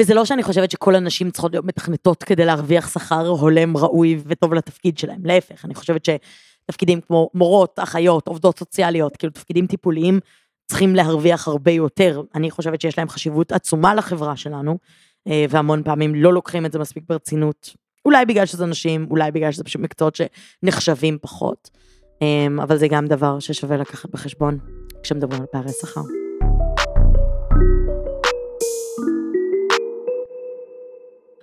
וזה 0.00 0.14
לא 0.14 0.24
שאני 0.24 0.42
חושבת 0.42 0.70
שכל 0.70 0.94
הנשים 0.94 1.30
צריכות 1.30 1.52
להיות 1.52 1.64
מתכנתות 1.64 2.24
כדי 2.24 2.44
להרוויח 2.44 2.88
שכר 2.88 3.26
הולם, 3.26 3.76
ראוי 3.76 4.18
וטוב 4.26 4.54
לתפקיד 4.54 4.98
שלהם, 4.98 5.26
להפך, 5.26 5.64
אני 5.64 5.74
חושבת 5.74 6.04
שתפקידים 6.04 7.00
כמו 7.00 7.30
מורות, 7.34 7.78
אחיות, 7.78 8.28
עובדות 8.28 8.58
סוציאליות, 8.58 9.16
כאילו 9.16 9.32
תפקידים 9.32 9.66
טיפוליים, 9.66 10.20
צריכים 10.68 10.94
להרוויח 10.94 11.48
הרבה 11.48 11.70
יותר. 11.70 12.22
אני 12.34 12.50
חושבת 12.50 12.80
שיש 12.80 12.98
להם 12.98 13.08
חשיבות 13.08 13.52
עצומה 13.52 13.94
לחברה 13.94 14.36
שלנו, 14.36 14.78
אה, 15.28 15.44
והמון 15.48 15.82
פעמים 15.82 16.14
לא 16.14 16.32
לוקחים 16.32 16.66
את 16.66 16.72
זה 16.72 16.78
מספיק 16.78 17.04
ברצינות. 17.08 17.74
אולי 18.04 18.24
בגלל 18.24 18.46
שזה 18.46 18.66
נשים, 18.66 19.06
אולי 19.10 19.30
בגלל 19.30 19.52
שזה 19.52 19.64
פשוט 19.64 19.82
מקצועות 19.82 20.16
שנחשבים 20.16 21.18
פחות, 21.20 21.70
אה, 22.22 22.62
אבל 22.62 22.76
זה 22.76 22.88
גם 22.88 23.06
דבר 23.06 23.38
ששווה 23.38 23.76
לקחת 23.76 24.10
בחשבון 24.10 24.58
כשמדברים 25.02 25.40
על 25.40 25.46
פערי 25.52 25.72
שכר. 25.80 26.00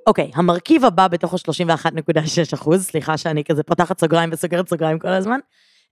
אוקיי, 0.08 0.32
המרכיב 0.36 0.86
הבא 0.86 1.08
בתוך 1.08 1.34
ה-31.6 1.34 2.54
אחוז, 2.54 2.84
סליחה 2.86 3.18
שאני 3.18 3.44
כזה 3.44 3.64
פותחת 3.64 4.00
סוגריים 4.00 4.30
וסוגרת 4.34 4.70
סוגריים 4.70 5.00
כל 5.00 5.08
הזמן, 5.08 5.40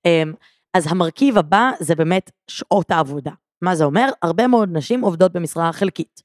אמ, 0.05 0.33
אז 0.73 0.91
המרכיב 0.91 1.37
הבא 1.37 1.71
זה 1.79 1.95
באמת 1.95 2.31
שעות 2.47 2.91
העבודה. 2.91 3.31
מה 3.61 3.75
זה 3.75 3.83
אומר? 3.83 4.09
הרבה 4.21 4.47
מאוד 4.47 4.69
נשים 4.71 5.01
עובדות 5.01 5.33
במשרה 5.33 5.73
חלקית. 5.73 6.21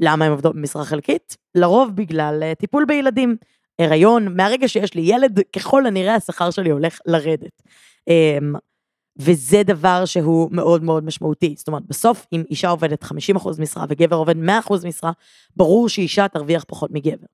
למה 0.00 0.24
הן 0.24 0.30
עובדות 0.30 0.54
במשרה 0.54 0.84
חלקית? 0.84 1.36
לרוב 1.54 1.90
בגלל 1.96 2.42
אה, 2.42 2.54
טיפול 2.54 2.84
בילדים. 2.84 3.36
הריון, 3.78 4.36
מהרגע 4.36 4.68
שיש 4.68 4.94
לי 4.94 5.02
ילד, 5.02 5.40
ככל 5.56 5.86
הנראה 5.86 6.14
השכר 6.14 6.50
שלי 6.50 6.70
הולך 6.70 6.98
לרדת. 7.06 7.62
וזה 9.16 9.62
דבר 9.62 10.04
שהוא 10.04 10.48
מאוד 10.52 10.82
מאוד 10.82 11.04
משמעותי. 11.04 11.54
זאת 11.58 11.68
אומרת, 11.68 11.82
בסוף, 11.86 12.26
אם 12.32 12.42
אישה 12.50 12.68
עובדת 12.68 13.04
50% 13.04 13.06
משרה 13.58 13.84
וגבר 13.88 14.16
עובד 14.16 14.34
100% 14.68 14.86
משרה, 14.86 15.12
ברור 15.56 15.88
שאישה 15.88 16.28
תרוויח 16.28 16.64
פחות 16.68 16.90
מגבר. 16.90 17.26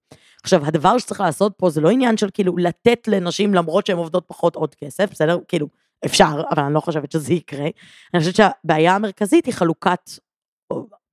עכשיו, 0.43 0.67
הדבר 0.67 0.99
שצריך 0.99 1.21
לעשות 1.21 1.53
פה 1.57 1.71
זה 1.71 1.81
לא 1.81 1.91
עניין 1.91 2.17
של 2.17 2.29
כאילו 2.35 2.57
לתת 2.57 3.09
לנשים 3.09 3.55
למרות 3.55 3.87
שהן 3.87 3.97
עובדות 3.97 4.25
פחות 4.27 4.57
עוד 4.57 4.75
כסף, 4.75 5.11
בסדר? 5.11 5.39
כאילו, 5.49 5.67
אפשר, 6.05 6.43
אבל 6.51 6.63
אני 6.63 6.75
לא 6.75 6.81
חושבת 6.81 7.13
שזה 7.13 7.33
יקרה. 7.33 7.69
אני 8.15 8.21
חושבת 8.21 8.37
שהבעיה 8.37 8.95
המרכזית 8.95 9.47
היא 9.47 9.55
חלוקת, 9.55 10.11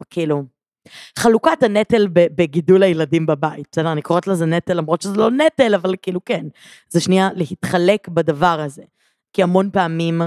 כאילו, 0.09 0.43
חלוקת 1.19 1.63
הנטל 1.63 2.07
בגידול 2.11 2.83
הילדים 2.83 3.25
בבית, 3.25 3.67
בסדר? 3.71 3.91
אני 3.91 4.01
קוראת 4.01 4.27
לזה 4.27 4.45
נטל, 4.45 4.73
למרות 4.73 5.01
שזה 5.01 5.17
לא 5.17 5.31
נטל, 5.31 5.75
אבל 5.75 5.95
כאילו 6.01 6.25
כן. 6.25 6.45
זה 6.89 6.99
שנייה 6.99 7.29
להתחלק 7.35 8.07
בדבר 8.07 8.59
הזה. 8.59 8.83
כי 9.33 9.43
המון 9.43 9.69
פעמים 9.73 10.21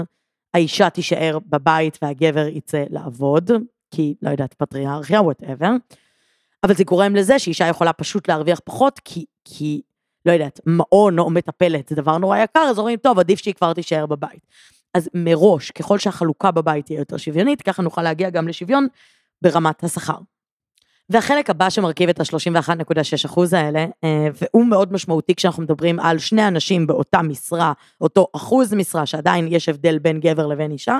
האישה 0.53 0.89
תישאר 0.89 1.37
בבית 1.49 1.99
והגבר 2.01 2.47
יצא 2.47 2.83
לעבוד, 2.89 3.51
כי, 3.91 4.15
לא 4.21 4.29
יודעת, 4.29 4.53
פטריארכיה, 4.53 5.21
וואטאבר. 5.21 5.71
אבל 6.63 6.73
זה 6.73 6.83
גורם 6.83 7.15
לזה 7.15 7.39
שאישה 7.39 7.67
יכולה 7.67 7.93
פשוט 7.93 8.27
להרוויח 8.27 8.59
פחות, 8.63 8.99
כי, 9.05 9.25
כי, 9.45 9.81
לא 10.25 10.31
יודעת, 10.31 10.59
מעון 10.65 11.19
או 11.19 11.29
מטפלת 11.29 11.87
זה 11.89 11.95
דבר 11.95 12.17
נורא 12.17 12.37
יקר, 12.37 12.67
אז 12.69 12.79
אומרים, 12.79 12.97
טוב, 12.97 13.19
עדיף 13.19 13.39
שהיא 13.39 13.53
כבר 13.53 13.73
תישאר 13.73 14.05
בבית. 14.05 14.47
אז 14.93 15.09
מראש, 15.13 15.71
ככל 15.71 15.99
שהחלוקה 15.99 16.51
בבית 16.51 16.85
תהיה 16.85 16.99
יותר 16.99 17.17
שוויונית, 17.17 17.61
ככה 17.61 17.81
נוכל 17.81 18.01
להגיע 18.01 18.29
גם 18.29 18.47
לשוויון 18.47 18.87
ברמת 19.41 19.83
השכר. 19.83 20.17
והחלק 21.11 21.49
הבא 21.49 21.69
שמרכיב 21.69 22.09
את 22.09 22.19
ה-31.6 22.19 23.25
אחוז 23.25 23.53
האלה, 23.53 23.85
אה, 24.03 24.27
והוא 24.41 24.65
מאוד 24.65 24.93
משמעותי 24.93 25.35
כשאנחנו 25.35 25.63
מדברים 25.63 25.99
על 25.99 26.17
שני 26.19 26.47
אנשים 26.47 26.87
באותה 26.87 27.21
משרה, 27.21 27.73
אותו 28.01 28.27
אחוז 28.35 28.73
משרה, 28.73 29.05
שעדיין 29.05 29.47
יש 29.47 29.69
הבדל 29.69 29.99
בין 29.99 30.19
גבר 30.19 30.47
לבין 30.47 30.71
אישה, 30.71 30.97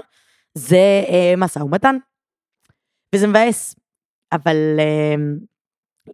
זה 0.53 1.03
אה, 1.09 1.33
משא 1.37 1.59
ומתן. 1.59 1.95
וזה 3.15 3.27
מבאס, 3.27 3.75
אבל 4.31 4.55
אה, 4.79 5.15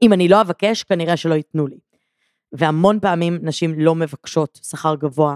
אם 0.01 0.13
אני 0.13 0.27
לא 0.27 0.41
אבקש, 0.41 0.83
כנראה 0.83 1.17
שלא 1.17 1.33
ייתנו 1.35 1.67
לי. 1.67 1.77
והמון 2.51 2.99
פעמים 2.99 3.39
נשים 3.41 3.79
לא 3.79 3.95
מבקשות 3.95 4.59
שכר 4.63 4.95
גבוה 4.95 5.35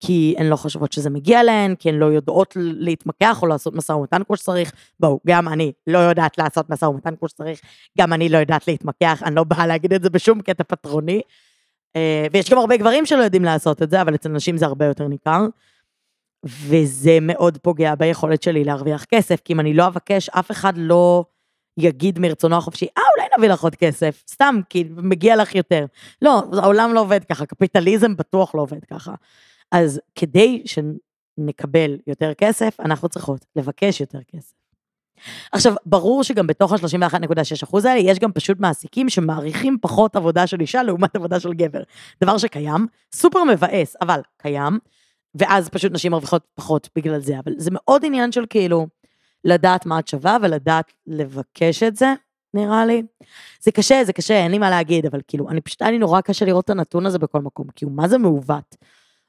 כי 0.00 0.34
הן 0.38 0.46
לא 0.46 0.56
חושבות 0.56 0.92
שזה 0.92 1.10
מגיע 1.10 1.42
להן, 1.42 1.74
כי 1.74 1.88
הן 1.88 1.94
לא 1.94 2.06
יודעות 2.06 2.54
להתמקח 2.56 3.42
או 3.42 3.46
לעשות 3.46 3.74
משא 3.74 3.92
ומתן 3.92 4.22
כמו 4.24 4.36
שצריך. 4.36 4.72
בואו, 5.00 5.20
גם 5.26 5.48
אני 5.48 5.72
לא 5.86 5.98
יודעת 5.98 6.38
לעשות 6.38 6.70
משא 6.70 6.84
ומתן 6.84 7.16
כמו 7.16 7.28
שצריך, 7.28 7.60
גם 7.98 8.12
אני 8.12 8.28
לא 8.28 8.38
יודעת 8.38 8.68
להתמקח, 8.68 9.22
אני 9.22 9.34
לא 9.34 9.44
באה 9.44 9.66
להגיד 9.66 9.92
את 9.92 10.02
זה 10.02 10.10
בשום 10.10 10.40
קטע 10.40 10.64
פטרוני. 10.64 11.20
אה, 11.96 12.26
ויש 12.32 12.50
גם 12.50 12.58
הרבה 12.58 12.76
גברים 12.76 13.06
שלא 13.06 13.22
יודעים 13.22 13.44
לעשות 13.44 13.82
את 13.82 13.90
זה, 13.90 14.02
אבל 14.02 14.14
אצל 14.14 14.28
נשים 14.28 14.56
זה 14.56 14.66
הרבה 14.66 14.84
יותר 14.84 15.08
ניכר. 15.08 15.46
וזה 16.44 17.18
מאוד 17.22 17.58
פוגע 17.58 17.94
ביכולת 17.94 18.42
שלי 18.42 18.64
להרוויח 18.64 19.04
כסף, 19.04 19.40
כי 19.44 19.52
אם 19.52 19.60
אני 19.60 19.74
לא 19.74 19.86
אבקש, 19.86 20.28
אף 20.28 20.50
אחד 20.50 20.72
לא 20.76 21.24
יגיד 21.78 22.18
מרצונו 22.18 22.56
החופשי, 22.56 22.86
אה, 22.98 23.02
אולי 23.16 23.28
נביא 23.38 23.48
לך 23.48 23.62
עוד 23.62 23.74
כסף, 23.74 24.22
סתם, 24.30 24.60
כי 24.68 24.84
מגיע 24.96 25.36
לך 25.36 25.54
יותר. 25.54 25.86
לא, 26.22 26.42
העולם 26.62 26.94
לא 26.94 27.00
עובד 27.00 27.24
ככה, 27.24 27.46
קפיטליזם 27.46 28.16
בטוח 28.16 28.54
לא 28.54 28.60
עובד 28.62 28.84
ככה. 28.84 29.14
אז 29.72 30.00
כדי 30.14 30.62
שנקבל 30.64 31.98
יותר 32.06 32.34
כסף, 32.34 32.80
אנחנו 32.80 33.08
צריכות 33.08 33.46
לבקש 33.56 34.00
יותר 34.00 34.18
כסף. 34.22 34.52
עכשיו, 35.52 35.74
ברור 35.86 36.24
שגם 36.24 36.46
בתוך 36.46 36.72
ה-31.6% 36.72 37.76
האלה, 37.84 38.00
יש 38.00 38.18
גם 38.18 38.32
פשוט 38.32 38.60
מעסיקים 38.60 39.08
שמעריכים 39.08 39.78
פחות 39.80 40.16
עבודה 40.16 40.46
של 40.46 40.60
אישה 40.60 40.82
לעומת 40.82 41.16
עבודה 41.16 41.40
של 41.40 41.52
גבר. 41.52 41.82
דבר 42.24 42.38
שקיים, 42.38 42.86
סופר 43.14 43.44
מבאס, 43.44 43.96
אבל 44.02 44.20
קיים, 44.36 44.78
ואז 45.34 45.68
פשוט 45.68 45.92
נשים 45.92 46.12
מרוויחות 46.12 46.46
פחות 46.54 46.88
בגלל 46.96 47.20
זה, 47.20 47.38
אבל 47.38 47.52
זה 47.56 47.70
מאוד 47.72 48.04
עניין 48.04 48.32
של 48.32 48.44
כאילו, 48.50 48.86
לדעת 49.44 49.86
מה 49.86 49.98
את 49.98 50.08
שווה 50.08 50.36
ולדעת 50.42 50.92
לבקש 51.06 51.82
את 51.82 51.96
זה, 51.96 52.14
נראה 52.54 52.86
לי. 52.86 53.02
זה 53.60 53.72
קשה, 53.72 54.04
זה 54.04 54.12
קשה, 54.12 54.34
אין 54.34 54.50
לי 54.50 54.58
מה 54.58 54.70
להגיד, 54.70 55.06
אבל 55.06 55.20
כאילו, 55.28 55.50
אני 55.50 55.60
פשוט, 55.60 55.82
היה 55.82 55.90
לי 55.90 55.98
נורא 55.98 56.20
קשה 56.20 56.44
לראות 56.44 56.64
את 56.64 56.70
הנתון 56.70 57.06
הזה 57.06 57.18
בכל 57.18 57.40
מקום, 57.40 57.66
כי 57.74 57.84
הוא 57.84 57.92
מה 57.92 58.08
זה 58.08 58.18
מעוות. 58.18 58.76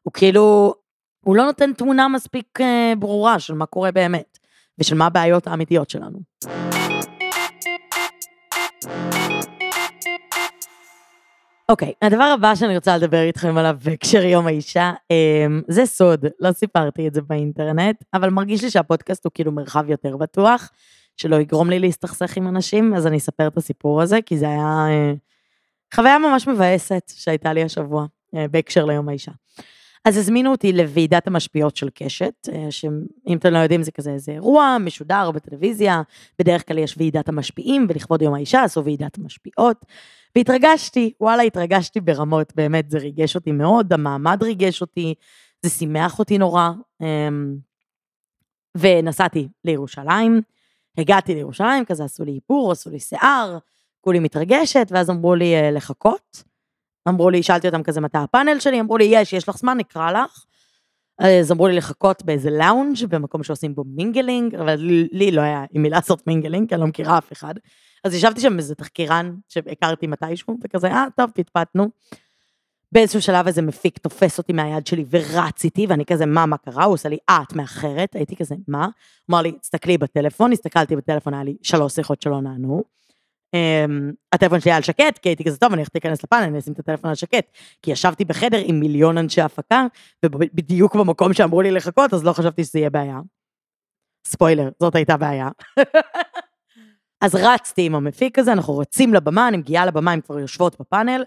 הוא 0.04 0.14
כאילו, 0.14 0.74
הוא 1.26 1.36
לא 1.36 1.46
נותן 1.46 1.74
תמונה 1.74 2.08
מספיק 2.08 2.62
אה, 2.62 2.94
ברורה 3.00 3.40
של 3.40 3.54
מה 3.54 3.66
קורה 3.66 3.92
באמת, 3.92 4.40
ושל 4.80 4.96
מה 4.96 5.06
הבעיות 5.06 5.48
האמיתיות 5.48 5.90
שלנו. 5.90 6.20
אוקיי, 11.70 11.90
okay, 11.90 12.08
הדבר 12.08 12.24
הבא 12.24 12.56
שאני 12.56 12.76
רוצה 12.76 12.98
לדבר 12.98 13.22
איתכם 13.22 13.58
עליו 13.58 13.78
בהקשר 13.84 14.24
יום 14.24 14.48
האישה, 14.48 14.92
um, 15.14 15.64
זה 15.68 15.86
סוד, 15.86 16.26
לא 16.40 16.52
סיפרתי 16.52 17.08
את 17.08 17.14
זה 17.14 17.22
באינטרנט, 17.22 18.04
אבל 18.14 18.30
מרגיש 18.30 18.64
לי 18.64 18.70
שהפודקאסט 18.70 19.26
הוא 19.26 19.32
כאילו 19.34 19.52
מרחב 19.52 19.90
יותר 19.90 20.18
בטוח, 20.18 20.72
שלא 21.18 21.36
יגרום 21.36 21.70
לי 21.70 21.80
להסתכסך 21.80 22.38
עם 22.38 22.48
אנשים, 22.48 22.94
אז 22.96 23.08
אני 23.08 23.18
אספר 23.18 23.48
את 23.48 23.58
הסיפור 23.58 24.02
הזה, 24.02 24.20
כי 24.26 24.38
זה 24.38 24.46
היה 24.46 24.86
uh, 24.88 25.96
חוויה 25.96 26.18
ממש 26.20 26.48
מבאסת 26.48 27.12
שהייתה 27.16 27.54
לי 27.54 27.64
השבוע, 27.64 28.06
uh, 28.06 28.38
בהקשר 28.52 28.86
ליום 28.86 29.10
האישה. 29.10 29.32
אז 30.06 30.18
הזמינו 30.18 30.52
אותי 30.52 30.74
לוועידת 30.74 31.28
המשפיעות 31.28 31.76
של 31.76 31.90
קשת, 31.94 32.34
אה, 32.52 32.72
שאם 32.72 33.38
אתם 33.38 33.54
לא 33.54 33.58
יודעים 33.58 33.84
זה 33.84 33.92
כזה 33.92 34.12
איזה 34.12 34.32
אירוע 34.32 34.78
משודר 34.80 35.32
בטלוויזיה, 35.32 36.02
בדרך 36.40 36.68
כלל 36.68 36.78
יש 36.78 36.96
ועידת 36.98 37.30
המשפיעים, 37.30 37.86
ולכבוד 37.90 38.22
יום 38.22 38.34
האישה 38.34 38.64
עשו 38.64 38.84
ועידת 38.86 39.18
המשפיעות, 39.18 39.86
והתרגשתי, 40.36 41.14
וואלה 41.22 41.44
התרגשתי 41.44 42.02
ברמות, 42.02 42.54
באמת 42.56 42.90
זה 42.90 42.98
ריגש 42.98 43.36
אותי 43.36 43.52
מאוד, 43.52 43.94
המעמד 43.94 44.44
ריגש 44.44 44.82
אותי, 44.82 45.14
זה 45.62 45.70
שימח 45.70 46.20
אותי 46.20 46.38
נורא, 46.38 46.70
אמ, 47.02 47.58
ונסעתי 48.78 49.48
לירושלים, 49.66 50.42
הגעתי 50.98 51.36
לירושלים, 51.36 51.86
כזה 51.86 52.04
עשו 52.04 52.26
לי 52.26 52.36
איפור, 52.36 52.72
עשו 52.72 52.90
לי 52.90 53.00
שיער, 53.00 53.58
כולי 54.02 54.20
מתרגשת, 54.20 54.88
ואז 54.92 55.10
אמרו 55.10 55.36
לי 55.36 55.56
אה, 55.56 55.72
לחכות. 55.72 56.49
אמרו 57.10 57.30
לי, 57.30 57.44
שאלתי 57.44 57.68
אותם 57.68 57.84
כזה 57.84 58.02
מתי 58.02 58.18
הפאנל 58.18 58.60
שלי, 58.60 58.80
אמרו 58.80 58.98
לי, 58.98 59.04
יש, 59.04 59.34
יש 59.34 59.50
לך 59.50 59.58
זמן, 59.58 59.78
נקרא 59.78 60.12
לך. 60.12 60.46
אז 61.20 61.52
אמרו 61.52 61.68
לי 61.68 61.76
לחכות 61.76 62.24
באיזה 62.24 62.50
לאונג' 62.50 63.06
במקום 63.10 63.44
שעושים 63.44 63.76
בו 63.76 63.84
mingling, 63.88 64.56
אבל 64.56 64.76
לי 65.12 65.32
לא 65.32 65.42
היה 65.42 65.66
עם 65.72 65.82
מי 65.82 65.90
לעשות 65.90 66.28
mingling, 66.28 66.70
כי 66.70 66.76
אני 66.76 66.82
לא 66.82 66.88
מכירה 66.88 67.18
אף 67.18 67.32
אחד. 67.32 67.54
אז 68.04 68.14
ישבתי 68.14 68.42
שם 68.42 68.58
איזה 68.58 68.76
תחקירן 68.76 69.36
שהכרתי 69.50 70.08
מתישהו, 70.08 70.58
וכזה, 70.64 70.88
אה, 70.88 71.06
טוב, 71.18 71.32
פטפטנו. 71.36 71.90
באיזשהו 72.92 73.22
שלב 73.22 73.48
איזה 73.48 73.62
מפיק 73.62 73.98
תופס 73.98 74.38
אותי 74.38 74.54
מהיד 74.54 74.88
שלי 74.88 75.06
ורץ 75.10 75.64
איתי, 75.64 75.86
ואני 75.90 76.06
כזה, 76.06 76.26
מה, 76.26 76.46
מה 76.46 76.58
קרה? 76.58 76.84
הוא 76.84 76.94
עושה 76.94 77.10
לי, 77.10 77.18
אה, 77.30 77.40
את 77.48 77.56
מאחרת? 77.56 78.16
הייתי 78.16 78.36
כזה, 78.36 78.56
מה? 78.68 78.88
אמר 79.30 79.42
לי, 79.42 79.52
תסתכלי 79.52 79.98
בטלפון, 79.98 80.52
הסתכלתי 80.52 80.96
בטלפון, 80.96 81.34
היה 81.34 81.44
לי 81.44 81.58
שלוש 81.62 81.94
שיחות 81.94 82.22
שלא 82.22 82.42
נענו. 82.42 82.84
Um, 83.56 84.14
הטלפון 84.34 84.60
שלי 84.60 84.72
היה 84.72 84.78
על 84.78 84.84
שקט, 84.84 85.18
כי 85.18 85.30
הייתי 85.30 85.44
כזה 85.44 85.58
טוב, 85.58 85.72
אני 85.72 85.82
הולכת 85.82 85.96
להיכנס 85.96 86.24
לפאנל, 86.24 86.44
אני 86.44 86.60
אשים 86.60 86.74
את 86.74 86.80
הטלפון 86.80 87.10
על 87.10 87.16
שקט. 87.16 87.52
כי 87.82 87.92
ישבתי 87.92 88.26
בחדר 88.26 88.62
עם 88.66 88.80
מיליון 88.80 89.18
אנשי 89.18 89.42
הפקה, 89.42 89.86
ובדיוק 90.26 90.96
במקום 90.96 91.34
שאמרו 91.34 91.62
לי 91.62 91.72
לחכות, 91.72 92.14
אז 92.14 92.24
לא 92.24 92.34
חשבתי 92.34 92.64
שזה 92.64 92.80
יהיה 92.80 92.90
בעיה. 92.90 93.20
ספוילר, 94.28 94.70
זאת 94.80 94.96
הייתה 94.96 95.18
בעיה. 95.18 95.50
אז 97.24 97.36
רצתי 97.36 97.86
עם 97.86 97.96
המפיק 97.96 98.40
הזה, 98.40 98.54
אנחנו 98.54 98.78
רצים 98.78 99.14
לבמה, 99.14 99.48
אני 99.48 99.58
מגיעה 99.58 99.86
לבמה, 99.86 100.12
הן 100.12 100.22
כבר 100.22 100.40
יושבות 100.40 100.80
בפאנל, 100.80 101.24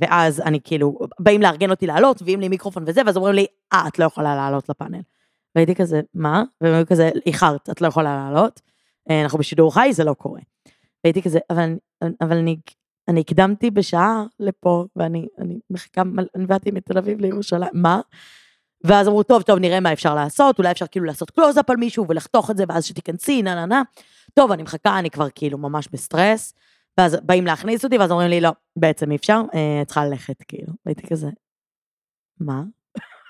ואז 0.00 0.40
אני 0.40 0.60
כאילו, 0.64 0.98
באים 1.20 1.42
לארגן 1.42 1.70
אותי 1.70 1.86
לעלות, 1.86 2.22
מביאים 2.22 2.40
לי 2.40 2.48
מיקרופון 2.48 2.84
וזה, 2.86 3.00
ואז 3.06 3.16
אומרים 3.16 3.34
לי, 3.34 3.46
אה, 3.72 3.88
את 3.88 3.98
לא 3.98 4.04
יכולה 4.04 4.36
לעלות 4.36 4.68
לפאנל. 4.68 5.00
והייתי 5.54 5.74
כזה, 5.74 6.00
מה? 6.14 6.42
והם 6.60 6.74
היו 6.74 6.86
כזה, 6.86 7.10
איחרת, 7.26 7.70
את 7.70 7.80
לא 7.80 7.86
יכולה 7.86 8.16
לעלות. 8.16 8.60
אה, 9.10 9.22
אנחנו 9.22 9.38
בשידור 9.38 9.74
חי, 9.74 9.92
זה 9.92 10.04
לא 10.04 10.14
קורה. 10.14 10.40
והייתי 11.06 11.22
כזה, 11.22 11.38
אבל, 11.50 11.74
אבל 12.20 12.36
אני, 12.36 12.56
אני 13.08 13.20
הקדמתי 13.20 13.70
בשעה 13.70 14.24
לפה, 14.40 14.86
ואני 14.96 15.26
אני 15.38 15.58
מחכה, 15.70 16.02
אני 16.34 16.46
באתי 16.46 16.70
מתל 16.70 16.98
אביב 16.98 17.20
לירושלים, 17.20 17.70
מה? 17.72 18.00
ואז 18.84 19.08
אמרו, 19.08 19.22
טוב, 19.22 19.42
טוב, 19.42 19.58
נראה 19.58 19.80
מה 19.80 19.92
אפשר 19.92 20.14
לעשות, 20.14 20.58
אולי 20.58 20.70
אפשר 20.70 20.86
כאילו 20.86 21.06
לעשות 21.06 21.30
קלוזאפ 21.30 21.70
על 21.70 21.76
מישהו 21.76 22.06
ולחתוך 22.08 22.50
את 22.50 22.56
זה, 22.56 22.64
ואז 22.68 22.84
שתיכנסי, 22.84 23.42
נה 23.42 23.54
נה 23.54 23.66
נה. 23.66 23.82
טוב, 24.34 24.52
אני 24.52 24.62
מחכה, 24.62 24.98
אני 24.98 25.10
כבר 25.10 25.30
כאילו 25.34 25.58
ממש 25.58 25.88
בסטרס, 25.92 26.54
ואז 26.98 27.16
באים 27.22 27.46
להכניס 27.46 27.84
אותי, 27.84 27.98
ואז 27.98 28.10
אומרים 28.10 28.30
לי, 28.30 28.40
לא, 28.40 28.50
בעצם 28.76 29.10
אי 29.10 29.16
אפשר, 29.16 29.42
אה, 29.54 29.82
צריכה 29.84 30.06
ללכת, 30.06 30.42
כאילו. 30.48 30.72
והייתי 30.86 31.06
כזה, 31.06 31.28
מה? 32.40 32.62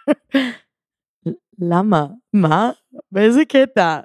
למה? 1.73 2.06
מה? 2.33 2.71
באיזה 3.12 3.45
קטע? 3.45 4.00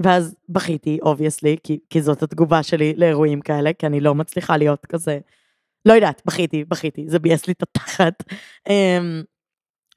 ואז 0.00 0.36
בכיתי, 0.48 0.98
obviously, 1.02 1.56
כי, 1.62 1.78
כי 1.90 2.02
זאת 2.02 2.22
התגובה 2.22 2.62
שלי 2.62 2.94
לאירועים 2.96 3.40
כאלה, 3.40 3.72
כי 3.72 3.86
אני 3.86 4.00
לא 4.00 4.14
מצליחה 4.14 4.56
להיות 4.56 4.86
כזה, 4.86 5.18
לא 5.86 5.92
יודעת, 5.92 6.22
בכיתי, 6.26 6.64
בכיתי, 6.64 7.04
זה 7.08 7.18
ביאס 7.18 7.46
לי 7.46 7.52
את 7.52 7.62
התחת. 7.62 8.22
אמ, 8.68 9.22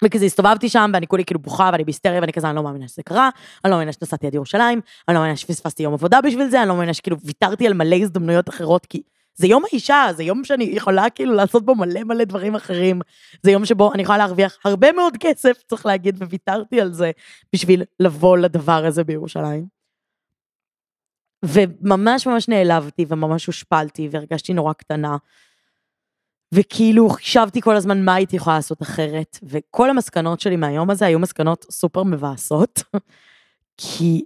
וכזה 0.04 0.26
הסתובבתי 0.26 0.70
שם, 0.70 0.92
ואני 0.94 1.08
כולי 1.08 1.26
כאילו 1.26 1.40
בוכה, 1.40 1.70
ואני 1.72 1.84
בהיסטריה, 1.84 2.22
ואני 2.22 2.34
כזה, 2.34 2.48
אני 2.48 2.56
לא 2.56 2.64
מאמינה 2.64 2.88
שזה 2.88 3.04
קרה, 3.04 3.30
אני 3.66 3.72
לא 3.72 3.78
מאמינה 3.78 3.94
שנסעתי 3.94 4.28
עד 4.28 4.34
ירושלים, 4.36 4.82
אני 5.08 5.16
לא 5.16 5.20
מאמינה 5.20 5.38
שפספסתי 5.38 5.84
יום 5.84 5.94
עבודה 5.94 6.22
בשביל 6.22 6.50
זה, 6.50 6.60
אני 6.60 6.70
לא 6.70 6.76
מאמינה 6.76 6.94
שכאילו 6.94 7.18
ויתרתי 7.20 7.68
על 7.68 7.74
מלא 7.74 7.96
הזדמנויות 7.96 8.50
אחרות, 8.50 8.86
כי 8.86 9.02
זה 9.36 9.48
יום 9.48 9.64
האישה, 9.66 10.08
זה 10.16 10.24
יום 10.24 10.44
שאני 10.44 10.64
יכולה 10.64 11.10
כאילו 11.10 11.34
לעשות 11.34 11.66
בו 11.66 11.76
מלא 11.76 12.04
מלא 12.04 12.24
דברים 12.24 12.56
אחרים, 12.56 13.02
זה 13.44 13.52
יום 13.52 13.66
שבו 13.66 13.94
אני 13.94 14.02
יכולה 14.02 14.18
להרוויח 14.18 14.58
הרבה 14.66 14.92
מאוד 14.92 15.14
כסף, 15.20 15.64
צריך 15.68 15.86
להגיד, 15.86 16.24
וויתרתי 16.24 16.82
על 16.82 16.94
זה 16.94 17.12
בשביל 17.54 17.84
לבוא 18.00 18.38
לדבר 18.38 18.86
הזה 18.86 19.04
בירושלים. 19.04 19.83
וממש 21.44 22.28
ממש 22.28 22.50
נעלבתי 22.50 23.06
וממש 23.08 23.46
הושפלתי 23.46 24.10
והרגשתי 24.12 24.54
נורא 24.54 24.74
קטנה. 24.74 25.18
וכאילו 26.54 27.10
חישבתי 27.10 27.62
כל 27.62 27.76
הזמן 27.76 28.06
מה 28.06 28.16
הייתי 28.16 28.36
יכולה 28.36 28.56
לעשות 28.56 28.82
אחרת, 28.82 29.40
וכל 29.44 29.90
המסקנות 29.90 30.40
שלי 30.40 30.56
מהיום 30.56 30.90
הזה 30.90 31.06
היו 31.06 31.20
מסקנות 31.20 31.66
סופר 31.72 32.04
מבאסות, 32.04 32.84
כי 33.82 34.24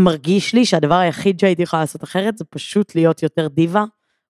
מרגיש 0.00 0.54
לי 0.54 0.64
שהדבר 0.64 0.94
היחיד 0.94 1.40
שהייתי 1.40 1.62
יכולה 1.62 1.82
לעשות 1.82 2.04
אחרת 2.04 2.38
זה 2.38 2.44
פשוט 2.44 2.94
להיות 2.94 3.22
יותר 3.22 3.48
דיווה, 3.48 3.84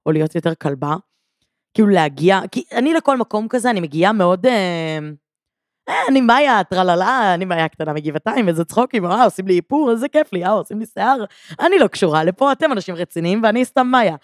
או 0.07 0.13
להיות 0.13 0.35
יותר 0.35 0.55
כלבה. 0.55 0.97
כאילו 1.75 1.89
להגיע, 1.89 2.41
כי 2.53 2.65
אני 2.73 2.95
לכל 2.95 3.17
מקום 3.17 3.49
כזה, 3.49 3.71
אני 3.71 3.81
מגיעה 3.81 4.13
מאוד... 4.13 4.47
אה, 4.47 4.99
אני 6.09 6.21
מאיה, 6.21 6.65
טרללה, 6.65 7.35
אני 7.35 7.45
מאיה 7.45 7.69
קטנה 7.69 7.93
מגבעתיים, 7.93 8.49
איזה 8.49 8.65
צחוקים, 8.65 9.07
אה, 9.07 9.25
עושים 9.25 9.47
לי 9.47 9.57
איפור, 9.57 9.91
איזה 9.91 10.09
כיף 10.09 10.33
לי, 10.33 10.45
אה, 10.45 10.51
עושים 10.51 10.79
לי 10.79 10.87
שיער. 10.87 11.25
אני 11.61 11.79
לא 11.79 11.87
קשורה 11.87 12.25
לפה, 12.25 12.53
אתם 12.53 12.73
אנשים 12.73 12.95
רציניים 12.95 13.41
ואני 13.43 13.65
סתם 13.65 13.87
מאיה. 13.87 14.17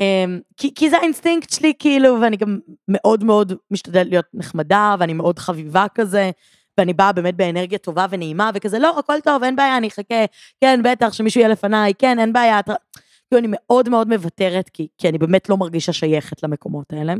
אה, 0.00 0.24
כי, 0.56 0.74
כי 0.74 0.90
זה 0.90 0.96
האינסטינקט 0.96 1.50
שלי, 1.50 1.72
כאילו, 1.78 2.20
ואני 2.20 2.36
גם 2.36 2.58
מאוד 2.88 3.24
מאוד 3.24 3.52
משתדלת 3.70 4.06
להיות 4.10 4.26
נחמדה, 4.34 4.94
ואני 4.98 5.12
מאוד 5.12 5.38
חביבה 5.38 5.86
כזה, 5.94 6.30
ואני 6.78 6.92
באה 6.92 7.12
באמת 7.12 7.36
באנרגיה 7.36 7.78
טובה 7.78 8.06
ונעימה, 8.10 8.50
וכזה, 8.54 8.78
לא, 8.78 8.98
הכל 8.98 9.20
טוב, 9.24 9.44
אין 9.44 9.56
בעיה, 9.56 9.76
אני 9.76 9.88
אחכה, 9.88 10.24
כן, 10.60 10.80
בטח, 10.84 11.12
שמישהו 11.12 11.40
יהיה 11.40 11.48
לפניי, 11.48 11.94
כן, 11.98 12.18
אין 12.18 12.32
בעיה. 12.32 12.60
כאילו, 12.62 13.38
אני 13.38 13.48
מאוד 13.50 13.88
מאוד 13.88 14.08
מוותרת, 14.08 14.68
כי, 14.68 14.88
כי 14.98 15.08
אני 15.08 15.18
באמת 15.18 15.48
לא 15.48 15.56
מרגישה 15.56 15.92
שייכת 15.92 16.42
למקומות 16.42 16.92
האלה. 16.92 17.14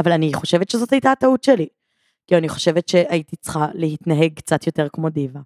אבל 0.00 0.12
אני 0.12 0.34
חושבת 0.34 0.70
שזאת 0.70 0.92
הייתה 0.92 1.12
הטעות 1.12 1.44
שלי. 1.44 1.68
כי 2.26 2.36
אני 2.36 2.48
חושבת 2.48 2.88
שהייתי 2.88 3.36
צריכה 3.36 3.66
להתנהג 3.74 4.34
קצת 4.34 4.66
יותר 4.66 4.88
כמו 4.92 5.08
דיבה, 5.08 5.40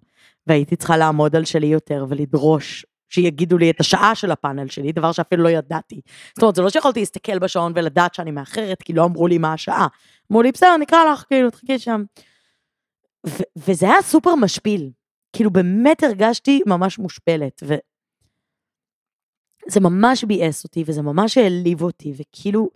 והייתי 0.47 0.75
צריכה 0.75 0.97
לעמוד 0.97 1.35
על 1.35 1.45
שלי 1.45 1.67
יותר 1.67 2.05
ולדרוש 2.09 2.85
שיגידו 3.09 3.57
לי 3.57 3.69
את 3.69 3.79
השעה 3.79 4.15
של 4.15 4.31
הפאנל 4.31 4.67
שלי, 4.67 4.91
דבר 4.91 5.11
שאפילו 5.11 5.43
לא 5.43 5.49
ידעתי. 5.49 6.01
זאת 6.35 6.43
אומרת, 6.43 6.55
זה 6.55 6.61
לא 6.61 6.69
שיכולתי 6.69 6.99
להסתכל 6.99 7.39
בשעון 7.39 7.71
ולדעת 7.75 8.13
שאני 8.13 8.31
מאחרת, 8.31 8.83
כי 8.83 8.93
לא 8.93 9.05
אמרו 9.05 9.27
לי 9.27 9.37
מה 9.37 9.53
השעה. 9.53 9.87
אמרו 10.31 10.41
לי, 10.41 10.51
בסדר, 10.51 10.77
נקרא 10.77 11.11
לך, 11.11 11.23
כאילו, 11.29 11.49
תחכי 11.49 11.79
שם. 11.79 12.03
ו- 13.27 13.43
וזה 13.57 13.85
היה 13.85 14.01
סופר 14.01 14.35
משפיל. 14.35 14.91
כאילו, 15.33 15.51
באמת 15.51 16.03
הרגשתי 16.03 16.61
ממש 16.65 16.99
מושפלת, 16.99 17.63
וזה 17.63 19.79
ממש 19.79 20.23
ביאס 20.23 20.63
אותי, 20.63 20.83
וזה 20.87 21.01
ממש 21.01 21.37
העליב 21.37 21.81
אותי, 21.81 22.13
וכאילו, 22.17 22.69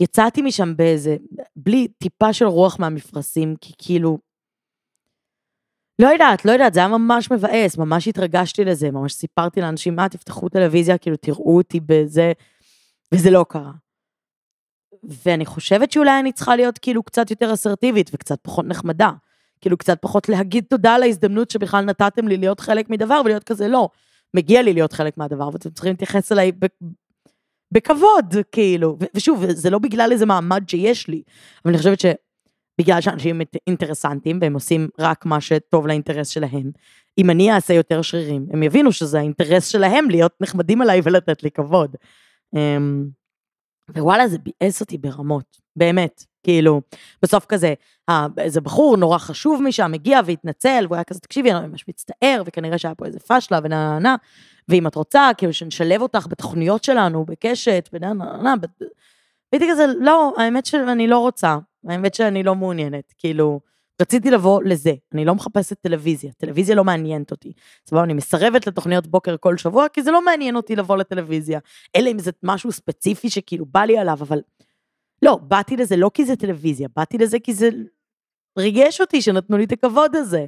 יצאתי 0.00 0.42
משם 0.42 0.76
באיזה, 0.76 1.16
בלי 1.56 1.88
טיפה 1.88 2.32
של 2.32 2.44
רוח 2.44 2.78
מהמפרשים, 2.80 3.56
כי 3.60 3.72
כאילו, 3.78 4.18
לא 5.98 6.08
יודעת, 6.08 6.44
לא 6.44 6.52
יודעת, 6.52 6.74
זה 6.74 6.80
היה 6.80 6.88
ממש 6.88 7.30
מבאס, 7.30 7.78
ממש 7.78 8.08
התרגשתי 8.08 8.64
לזה, 8.64 8.90
ממש 8.90 9.12
סיפרתי 9.12 9.60
לאנשים, 9.60 9.96
מה, 9.96 10.08
תפתחו 10.08 10.48
טלוויזיה, 10.48 10.98
כאילו, 10.98 11.16
תראו 11.16 11.56
אותי 11.56 11.80
בזה, 11.80 12.32
וזה 13.14 13.30
לא 13.30 13.44
קרה. 13.48 13.72
ואני 15.24 15.46
חושבת 15.46 15.92
שאולי 15.92 16.20
אני 16.20 16.32
צריכה 16.32 16.56
להיות 16.56 16.78
כאילו 16.78 17.02
קצת 17.02 17.30
יותר 17.30 17.54
אסרטיבית 17.54 18.10
וקצת 18.14 18.38
פחות 18.42 18.64
נחמדה. 18.64 19.10
כאילו 19.60 19.76
קצת 19.76 19.98
פחות 20.02 20.28
להגיד 20.28 20.64
תודה 20.70 20.94
על 20.94 21.02
ההזדמנות 21.02 21.50
שבכלל 21.50 21.84
נתתם 21.84 22.28
לי 22.28 22.36
להיות 22.36 22.60
חלק 22.60 22.90
מדבר 22.90 23.20
ולהיות 23.24 23.44
כזה, 23.44 23.68
לא, 23.68 23.88
מגיע 24.34 24.62
לי 24.62 24.72
להיות 24.72 24.92
חלק 24.92 25.18
מהדבר 25.18 25.48
ואתם 25.52 25.70
צריכים 25.70 25.92
להתייחס 25.92 26.32
אליי 26.32 26.52
בכבוד, 27.72 28.34
כאילו. 28.52 28.98
ושוב, 29.14 29.44
זה 29.50 29.70
לא 29.70 29.78
בגלל 29.78 30.12
איזה 30.12 30.26
מעמד 30.26 30.68
שיש 30.68 31.08
לי, 31.08 31.22
אבל 31.64 31.72
אני 31.72 31.78
חושבת 31.78 32.00
שבגלל 32.00 33.00
שאנשים 33.00 33.40
אינטרסנטים 33.66 34.38
והם 34.42 34.54
עושים 34.54 34.88
רק 34.98 35.26
מה 35.26 35.40
שטוב 35.40 35.86
לאינטרס 35.86 36.28
שלהם, 36.28 36.70
אם 37.18 37.30
אני 37.30 37.52
אעשה 37.52 37.74
יותר 37.74 38.02
שרירים, 38.02 38.46
הם 38.52 38.62
יבינו 38.62 38.92
שזה 38.92 39.18
האינטרס 39.18 39.66
שלהם 39.66 40.10
להיות 40.10 40.32
נחמדים 40.40 40.82
עליי 40.82 41.00
ולתת 41.04 41.42
לי 41.42 41.50
כבוד. 41.50 41.96
אמ, 42.56 43.06
ווואלה, 43.96 44.28
זה 44.28 44.38
ביאס 44.38 44.80
אותי 44.80 44.98
ברמות, 44.98 45.56
באמת. 45.76 46.24
כאילו, 46.42 46.80
בסוף 47.22 47.46
כזה, 47.46 47.74
איזה 48.38 48.60
בחור 48.60 48.96
נורא 48.96 49.18
חשוב 49.18 49.62
משם, 49.62 49.94
הגיע 49.94 50.20
והתנצל, 50.24 50.84
והוא 50.84 50.94
היה 50.96 51.04
כזה, 51.04 51.20
תקשיבי, 51.20 51.52
אני 51.52 51.66
ממש 51.66 51.84
מצטער, 51.88 52.42
וכנראה 52.46 52.78
שהיה 52.78 52.94
פה 52.94 53.06
איזה 53.06 53.18
פשלה 53.18 53.58
ונה 53.64 53.90
נה 53.90 53.98
נה, 53.98 54.16
ואם 54.68 54.86
את 54.86 54.94
רוצה, 54.94 55.30
כאילו 55.36 55.52
שנשלב 55.52 56.02
אותך 56.02 56.26
בתוכניות 56.30 56.84
שלנו, 56.84 57.24
בקשת, 57.24 57.88
ונה 57.92 58.12
נה 58.12 58.42
נה, 58.42 58.54
והייתי 59.52 59.70
כזה, 59.70 59.86
לא, 60.00 60.34
האמת 60.38 60.66
שאני 60.66 61.06
לא 61.06 61.18
רוצה, 61.18 61.58
האמת 61.88 62.14
שאני 62.14 62.42
לא 62.42 62.54
מעוניינת, 62.54 63.14
כאילו, 63.18 63.60
רציתי 64.02 64.30
לבוא 64.30 64.62
לזה, 64.62 64.92
אני 65.14 65.24
לא 65.24 65.34
מחפשת 65.34 65.76
טלוויזיה, 65.80 66.32
טלוויזיה 66.32 66.74
לא 66.74 66.84
מעניינת 66.84 67.30
אותי. 67.30 67.52
סבבה, 67.88 68.04
אני 68.04 68.14
מסרבת 68.14 68.66
לתוכניות 68.66 69.06
בוקר 69.06 69.36
כל 69.36 69.56
שבוע, 69.56 69.88
כי 69.88 70.02
זה 70.02 70.10
לא 70.10 70.24
מעניין 70.24 70.56
אותי 70.56 70.76
לבוא 70.76 70.96
לטלוויזיה. 70.96 71.58
אלא 71.96 72.10
אם 72.10 72.18
זה 72.18 72.30
משהו 72.42 72.72
ספציפי 72.72 73.30
שכאילו 73.30 73.64
בא 73.66 73.80
לי 73.80 73.98
עליו, 73.98 74.18
אבל 74.20 74.40
לא, 75.22 75.36
באתי 75.42 75.76
לזה 75.76 75.96
לא 75.96 76.10
כי 76.14 76.24
זה 76.24 76.36
טלוויזיה, 76.36 76.88
באתי 76.96 77.18
לזה 77.18 77.38
כי 77.38 77.54
זה 77.54 77.68
ריגש 78.58 79.00
אותי 79.00 79.22
שנתנו 79.22 79.56
לי 79.56 79.64
את 79.64 79.72
הכבוד 79.72 80.16
הזה. 80.16 80.46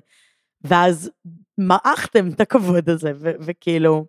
ואז 0.64 1.10
מעכתם 1.58 2.28
את 2.28 2.40
הכבוד 2.40 2.90
הזה, 2.90 3.12
וכאילו, 3.16 4.06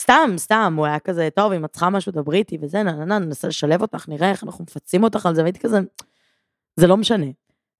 סתם, 0.00 0.30
סתם, 0.36 0.74
הוא 0.76 0.86
היה 0.86 0.98
כזה, 0.98 1.28
טוב, 1.34 1.52
אם 1.52 1.64
את 1.64 1.70
צריכה 1.70 1.90
משהו, 1.90 2.12
דברי 2.12 2.38
איתי 2.38 2.58
וזה, 2.60 2.82
נה 2.82 2.92
נה 2.92 3.04
נה, 3.04 3.18
ננסה 3.18 3.48
לשלב 3.48 3.82
אותך, 3.82 4.08
נראה 4.08 4.30
איך 4.30 4.44
אנחנו 4.44 4.64
מפצים 4.64 5.04
אותך 5.04 5.26
על 5.26 5.34
זה, 5.34 5.42
והייתי 5.42 5.58
כזה, 5.58 5.78
זה 6.76 6.86
לא 6.86 6.96
משנה. 6.96 7.26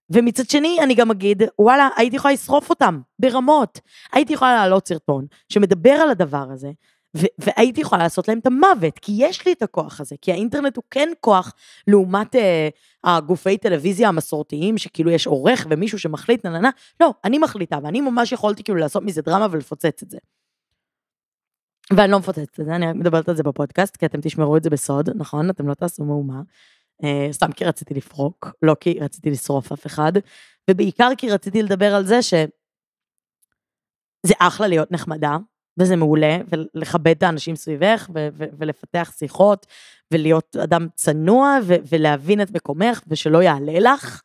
ומצד 0.09 0.49
שני, 0.49 0.77
אני 0.83 0.95
גם 0.95 1.11
אגיד, 1.11 1.43
וואלה, 1.59 1.89
הייתי 1.97 2.15
יכולה 2.15 2.33
לשרוף 2.33 2.69
אותם, 2.69 3.01
ברמות. 3.19 3.79
הייתי 4.11 4.33
יכולה 4.33 4.55
להעלות 4.55 4.87
סרטון 4.87 5.25
שמדבר 5.49 5.91
על 5.91 6.09
הדבר 6.09 6.47
הזה, 6.51 6.71
והייתי 7.13 7.81
יכולה 7.81 8.03
לעשות 8.03 8.27
להם 8.27 8.39
את 8.39 8.45
המוות, 8.45 8.99
כי 8.99 9.11
יש 9.17 9.45
לי 9.45 9.53
את 9.53 9.61
הכוח 9.61 10.01
הזה, 10.01 10.15
כי 10.21 10.31
האינטרנט 10.31 10.75
הוא 10.75 10.83
כן 10.91 11.09
כוח 11.19 11.53
לעומת 11.87 12.35
אה, 12.35 12.69
הגופי 13.03 13.57
טלוויזיה 13.57 14.07
המסורתיים, 14.07 14.77
שכאילו 14.77 15.11
יש 15.11 15.27
עורך 15.27 15.67
ומישהו 15.69 15.99
שמחליט, 15.99 16.45
נה 16.45 16.51
נה 16.51 16.59
נה, 16.59 16.69
לא, 16.99 17.13
אני 17.23 17.37
מחליטה, 17.37 17.77
ואני 17.83 18.01
ממש 18.01 18.31
יכולתי 18.31 18.63
כאילו 18.63 18.79
לעשות 18.79 19.03
מזה 19.03 19.21
דרמה 19.21 19.47
ולפוצץ 19.51 20.03
את 20.03 20.09
זה. 20.09 20.17
ואני 21.95 22.11
לא 22.11 22.19
מפוצצת 22.19 22.59
את 22.59 22.65
זה, 22.65 22.75
אני 22.75 22.93
מדברת 22.93 23.29
על 23.29 23.35
זה 23.35 23.43
בפודקאסט, 23.43 23.97
כי 23.97 24.05
אתם 24.05 24.21
תשמרו 24.21 24.57
את 24.57 24.63
זה 24.63 24.69
בסוד, 24.69 25.09
נכון? 25.15 25.49
אתם 25.49 25.67
לא 25.67 25.73
תעשו 25.73 26.03
מהומה. 26.03 26.41
אה, 27.03 27.27
סתם 27.31 27.51
כי 27.51 27.65
רציתי 27.65 27.93
לפרוק, 27.93 28.51
לא 28.61 28.75
כי 28.79 28.99
רציתי 28.99 29.29
לשרוף 29.29 29.71
אף 29.71 29.85
אחד, 29.85 30.11
ובעיקר 30.69 31.09
כי 31.17 31.29
רציתי 31.29 31.63
לדבר 31.63 31.95
על 31.95 32.05
זה 32.05 32.21
שזה 32.21 32.47
אחלה 34.39 34.67
להיות 34.67 34.91
נחמדה, 34.91 35.37
וזה 35.77 35.95
מעולה, 35.95 36.37
ולכבד 36.47 37.15
את 37.17 37.23
האנשים 37.23 37.55
סביבך, 37.55 38.09
ו- 38.15 38.27
ו- 38.33 38.49
ולפתח 38.57 39.13
שיחות, 39.17 39.65
ולהיות 40.11 40.55
אדם 40.55 40.87
צנוע, 40.95 41.57
ו- 41.63 41.75
ולהבין 41.89 42.41
את 42.41 42.51
מקומך, 42.51 43.01
ושלא 43.07 43.43
יעלה 43.43 43.79
לך. 43.79 44.21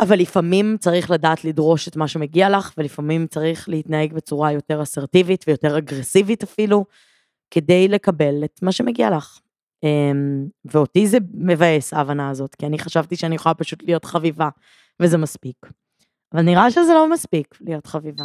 אבל 0.00 0.18
לפעמים 0.18 0.76
צריך 0.80 1.10
לדעת 1.10 1.44
לדרוש 1.44 1.88
את 1.88 1.96
מה 1.96 2.08
שמגיע 2.08 2.48
לך, 2.50 2.72
ולפעמים 2.78 3.26
צריך 3.26 3.68
להתנהג 3.68 4.12
בצורה 4.12 4.52
יותר 4.52 4.82
אסרטיבית 4.82 5.44
ויותר 5.48 5.78
אגרסיבית 5.78 6.42
אפילו, 6.42 6.84
כדי 7.50 7.88
לקבל 7.88 8.44
את 8.44 8.62
מה 8.62 8.72
שמגיע 8.72 9.10
לך. 9.10 9.40
אמ, 9.82 10.46
ואותי 10.64 11.06
זה 11.06 11.18
מבאס 11.34 11.94
ההבנה 11.94 12.30
הזאת, 12.30 12.54
כי 12.54 12.66
אני 12.66 12.78
חשבתי 12.78 13.16
שאני 13.16 13.34
יכולה 13.34 13.54
פשוט 13.54 13.82
להיות 13.82 14.04
חביבה, 14.04 14.48
וזה 15.02 15.18
מספיק. 15.18 15.56
אבל 16.34 16.42
נראה 16.42 16.70
שזה 16.70 16.94
לא 16.94 17.10
מספיק 17.10 17.58
להיות 17.60 17.86
חביבה. 17.86 18.24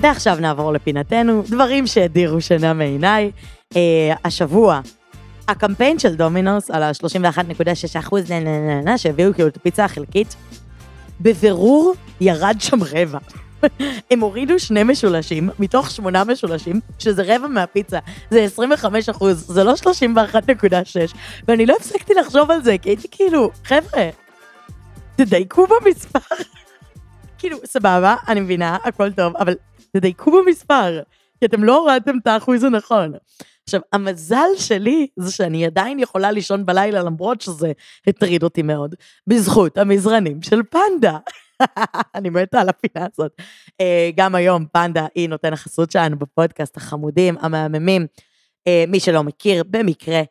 ועכשיו 0.00 0.36
נעבור 0.40 0.72
לפינתנו, 0.72 1.42
דברים 1.48 1.86
שהדירו 1.86 2.40
שינה 2.40 2.72
מעיניי. 2.72 3.30
Uh, 3.74 3.76
השבוע, 4.24 4.80
הקמפיין 5.48 5.98
של 5.98 6.14
דומינוס 6.14 6.70
על 6.70 6.82
ה-31.6 6.82 7.98
אחוז 7.98 8.24
שהביאו 8.96 9.34
כאילו 9.34 9.48
את 9.48 9.56
הפיצה 9.56 9.84
החלקית, 9.84 10.36
בבירור 11.20 11.94
ירד 12.20 12.56
שם 12.58 12.78
רבע. 12.82 13.18
הם 14.10 14.20
הורידו 14.20 14.58
שני 14.58 14.82
משולשים 14.82 15.50
מתוך 15.58 15.90
שמונה 15.90 16.24
משולשים, 16.24 16.80
שזה 16.98 17.22
רבע 17.26 17.48
מהפיצה, 17.48 17.98
זה 18.30 18.42
25 18.42 19.08
אחוז, 19.08 19.46
זה 19.46 19.64
לא 19.64 19.74
31.6, 19.74 21.16
ואני 21.48 21.66
לא 21.66 21.76
הפסקתי 21.80 22.14
לחשוב 22.14 22.50
על 22.50 22.62
זה, 22.62 22.76
כי 22.82 22.90
הייתי 22.90 23.08
כאילו, 23.10 23.50
חבר'ה, 23.64 24.08
תדייקו 25.16 25.66
במספר. 25.66 26.34
כאילו, 27.38 27.58
סבבה, 27.64 28.16
אני 28.28 28.40
מבינה, 28.40 28.76
הכל 28.84 29.12
טוב, 29.12 29.36
אבל 29.36 29.54
תדייקו 29.92 30.32
במספר, 30.32 31.02
כי 31.40 31.46
אתם 31.46 31.64
לא 31.64 31.78
הורדתם 31.78 32.18
את 32.22 32.26
האחוז 32.26 32.64
הנכון. 32.64 33.12
עכשיו, 33.64 33.80
המזל 33.92 34.48
שלי 34.56 35.06
זה 35.16 35.32
שאני 35.32 35.66
עדיין 35.66 35.98
יכולה 35.98 36.30
לישון 36.30 36.66
בלילה 36.66 37.02
למרות 37.02 37.40
שזה 37.40 37.72
הטריד 38.06 38.42
אותי 38.42 38.62
מאוד, 38.62 38.94
בזכות 39.26 39.78
המזרנים 39.78 40.42
של 40.42 40.60
פנדה. 40.62 41.18
אני 42.14 42.30
מתה 42.30 42.60
על 42.60 42.68
הפינה 42.68 43.06
הזאת. 43.12 43.32
אה, 43.80 44.10
גם 44.16 44.34
היום 44.34 44.66
פנדה 44.72 45.06
היא 45.14 45.28
נותן 45.28 45.52
החסות 45.52 45.90
שלנו 45.90 46.18
בפודקאסט, 46.18 46.76
החמודים, 46.76 47.36
המהממים. 47.40 48.06
אה, 48.66 48.84
מי 48.88 49.00
שלא 49.00 49.24
מכיר, 49.24 49.62
במקרה, 49.70 50.22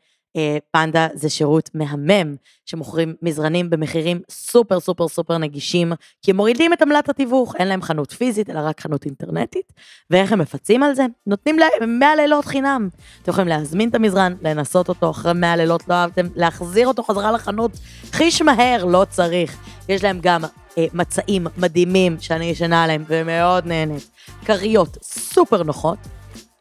פנדה 0.72 1.08
זה 1.14 1.30
שירות 1.30 1.70
מהמם, 1.74 2.36
שמוכרים 2.66 3.16
מזרנים 3.22 3.70
במחירים 3.70 4.22
סופר 4.30 4.80
סופר 4.80 5.08
סופר 5.08 5.38
נגישים, 5.38 5.94
כי 6.22 6.32
הם 6.32 6.38
מורידים 6.38 6.74
את 6.74 6.82
עמלת 6.82 7.10
התיווך, 7.10 7.56
אין 7.56 7.68
להם 7.68 7.82
חנות 7.82 8.12
פיזית, 8.12 8.50
אלא 8.50 8.60
רק 8.60 8.82
חנות 8.82 9.06
אינטרנטית. 9.06 9.74
ואיך 10.10 10.32
הם 10.32 10.40
מפצים 10.40 10.84
על 10.84 10.96
זה? 10.96 11.06
נותנים 11.28 11.60
להם 11.60 12.00
100 12.00 12.16
לילות 12.16 12.46
חינם. 12.46 12.90
אתם 13.24 13.32
יכולים 13.32 13.48
להזמין 13.48 13.90
את 13.90 13.96
המזרן, 13.96 14.34
לנסות 14.42 14.90
אותו, 14.90 15.10
אחרי 15.10 15.34
100 15.34 15.56
לילות 15.56 15.88
לא 15.88 15.94
אהבתם, 15.94 16.28
להחזיר 16.36 16.88
אותו 16.88 17.04
חזרה 17.04 17.32
לחנות, 17.32 17.72
חיש 18.12 18.42
מהר, 18.42 18.86
לא 18.86 19.06
צריך. 19.10 19.58
יש 19.90 20.04
להם 20.04 20.20
גם 20.22 20.42
אה, 20.78 20.86
מצעים 20.94 21.48
מדהימים 21.58 22.18
שאני 22.20 22.46
ישנה 22.46 22.84
עליהם 22.84 23.04
ומאוד 23.08 23.66
נהנית. 23.66 24.10
כריות 24.46 24.98
סופר 25.02 25.64
נוחות. 25.64 25.98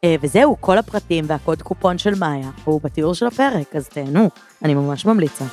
אה, 0.07 0.15
וזהו, 0.21 0.55
כל 0.59 0.77
הפרטים 0.77 1.25
והקוד 1.27 1.61
קופון 1.61 1.97
של 1.97 2.15
מאיה 2.19 2.49
הוא 2.63 2.81
בתיאור 2.81 3.13
של 3.13 3.27
הפרק, 3.27 3.75
אז 3.75 3.89
תהנו, 3.89 4.29
אני 4.63 4.73
ממש 4.73 5.05
ממליצה. 5.05 5.45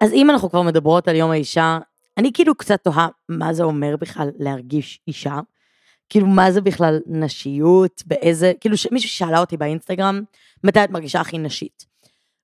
אז 0.00 0.12
אם 0.12 0.30
אנחנו 0.30 0.50
כבר 0.50 0.62
מדברות 0.62 1.08
על 1.08 1.16
יום 1.16 1.30
האישה, 1.30 1.78
אני 2.16 2.32
כאילו 2.32 2.54
קצת 2.54 2.84
תוהה 2.84 3.08
מה 3.28 3.52
זה 3.52 3.62
אומר 3.62 3.96
בכלל 3.96 4.30
להרגיש 4.38 5.00
אישה. 5.08 5.40
כאילו, 6.08 6.26
מה 6.26 6.52
זה 6.52 6.60
בכלל 6.60 7.00
נשיות, 7.06 8.02
באיזה, 8.06 8.52
כאילו, 8.60 8.76
מישהו 8.92 9.10
שאלה 9.10 9.40
אותי 9.40 9.56
באינסטגרם, 9.56 10.22
מתי 10.64 10.84
את 10.84 10.90
מרגישה 10.90 11.20
הכי 11.20 11.38
נשית? 11.38 11.86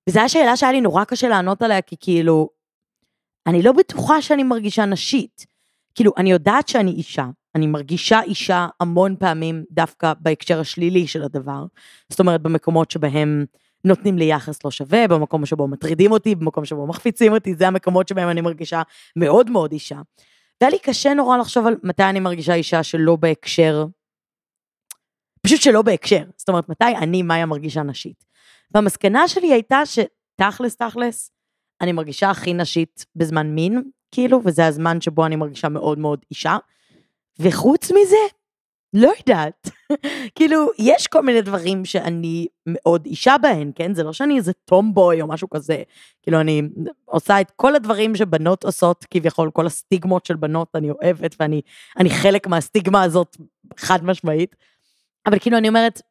וזו 0.09 0.19
הייתה 0.19 0.29
שאלה 0.29 0.57
שהיה 0.57 0.71
לי 0.71 0.81
נורא 0.81 1.03
קשה 1.03 1.27
לענות 1.27 1.61
עליה, 1.61 1.81
כי 1.81 1.95
כאילו, 1.99 2.49
אני 3.47 3.61
לא 3.61 3.71
בטוחה 3.71 4.21
שאני 4.21 4.43
מרגישה 4.43 4.85
נשית. 4.85 5.54
כאילו, 5.95 6.11
אני 6.17 6.31
יודעת 6.31 6.67
שאני 6.67 6.91
אישה, 6.91 7.25
אני 7.55 7.67
מרגישה 7.67 8.21
אישה 8.21 8.67
המון 8.79 9.15
פעמים 9.19 9.63
דווקא 9.71 10.13
בהקשר 10.19 10.59
השלילי 10.59 11.07
של 11.07 11.23
הדבר. 11.23 11.65
זאת 12.09 12.19
אומרת, 12.19 12.41
במקומות 12.41 12.91
שבהם 12.91 13.45
נותנים 13.83 14.17
לי 14.17 14.25
יחס 14.25 14.65
לא 14.65 14.71
שווה, 14.71 15.07
במקום 15.07 15.45
שבו 15.45 15.67
מטרידים 15.67 16.11
אותי, 16.11 16.35
במקום 16.35 16.65
שבו 16.65 16.87
מחפיצים 16.87 17.33
אותי, 17.33 17.55
זה 17.55 17.67
המקומות 17.67 18.07
שבהם 18.07 18.29
אני 18.29 18.41
מרגישה 18.41 18.81
מאוד 19.15 19.49
מאוד 19.49 19.71
אישה. 19.71 20.01
והיה 20.61 20.71
לי 20.71 20.79
קשה 20.79 21.13
נורא 21.13 21.37
לחשוב 21.37 21.67
על 21.67 21.75
מתי 21.83 22.03
אני 22.03 22.19
מרגישה 22.19 22.53
אישה 22.53 22.83
שלא 22.83 23.15
בהקשר, 23.15 23.85
פשוט 25.41 25.61
שלא 25.61 25.81
בהקשר. 25.81 26.23
זאת 26.37 26.49
אומרת, 26.49 26.69
מתי 26.69 26.95
אני, 26.97 27.21
מאיה, 27.21 27.45
מרגישה 27.45 27.83
נשית. 27.83 28.25
והמסקנה 28.71 29.27
שלי 29.27 29.53
הייתה 29.53 29.81
שתכלס, 29.85 30.75
תכלס, 30.75 31.31
אני 31.81 31.91
מרגישה 31.91 32.29
הכי 32.29 32.53
נשית 32.53 33.05
בזמן 33.15 33.47
מין, 33.47 33.83
כאילו, 34.11 34.41
וזה 34.45 34.65
הזמן 34.65 35.01
שבו 35.01 35.25
אני 35.25 35.35
מרגישה 35.35 35.69
מאוד 35.69 35.99
מאוד 35.99 36.19
אישה. 36.31 36.57
וחוץ 37.39 37.91
מזה, 37.91 38.35
לא 38.93 39.11
יודעת. 39.19 39.69
כאילו, 40.35 40.67
יש 40.79 41.07
כל 41.07 41.21
מיני 41.21 41.41
דברים 41.41 41.85
שאני 41.85 42.47
מאוד 42.65 43.05
אישה 43.05 43.35
בהן, 43.41 43.71
כן? 43.75 43.93
זה 43.93 44.03
לא 44.03 44.13
שאני 44.13 44.37
איזה 44.37 44.53
טומבוי 44.53 45.21
או 45.21 45.27
משהו 45.27 45.49
כזה. 45.49 45.83
כאילו, 46.23 46.39
אני 46.41 46.61
עושה 47.05 47.41
את 47.41 47.51
כל 47.55 47.75
הדברים 47.75 48.15
שבנות 48.15 48.63
עושות, 48.63 49.05
כביכול, 49.11 49.51
כל 49.51 49.65
הסטיגמות 49.65 50.25
של 50.25 50.35
בנות 50.35 50.75
אני 50.75 50.91
אוהבת, 50.91 51.35
ואני 51.39 52.09
חלק 52.09 52.47
מהסטיגמה 52.47 53.03
הזאת 53.03 53.37
חד 53.77 54.03
משמעית. 54.03 54.55
אבל 55.25 55.39
כאילו, 55.39 55.57
אני 55.57 55.67
אומרת, 55.67 56.01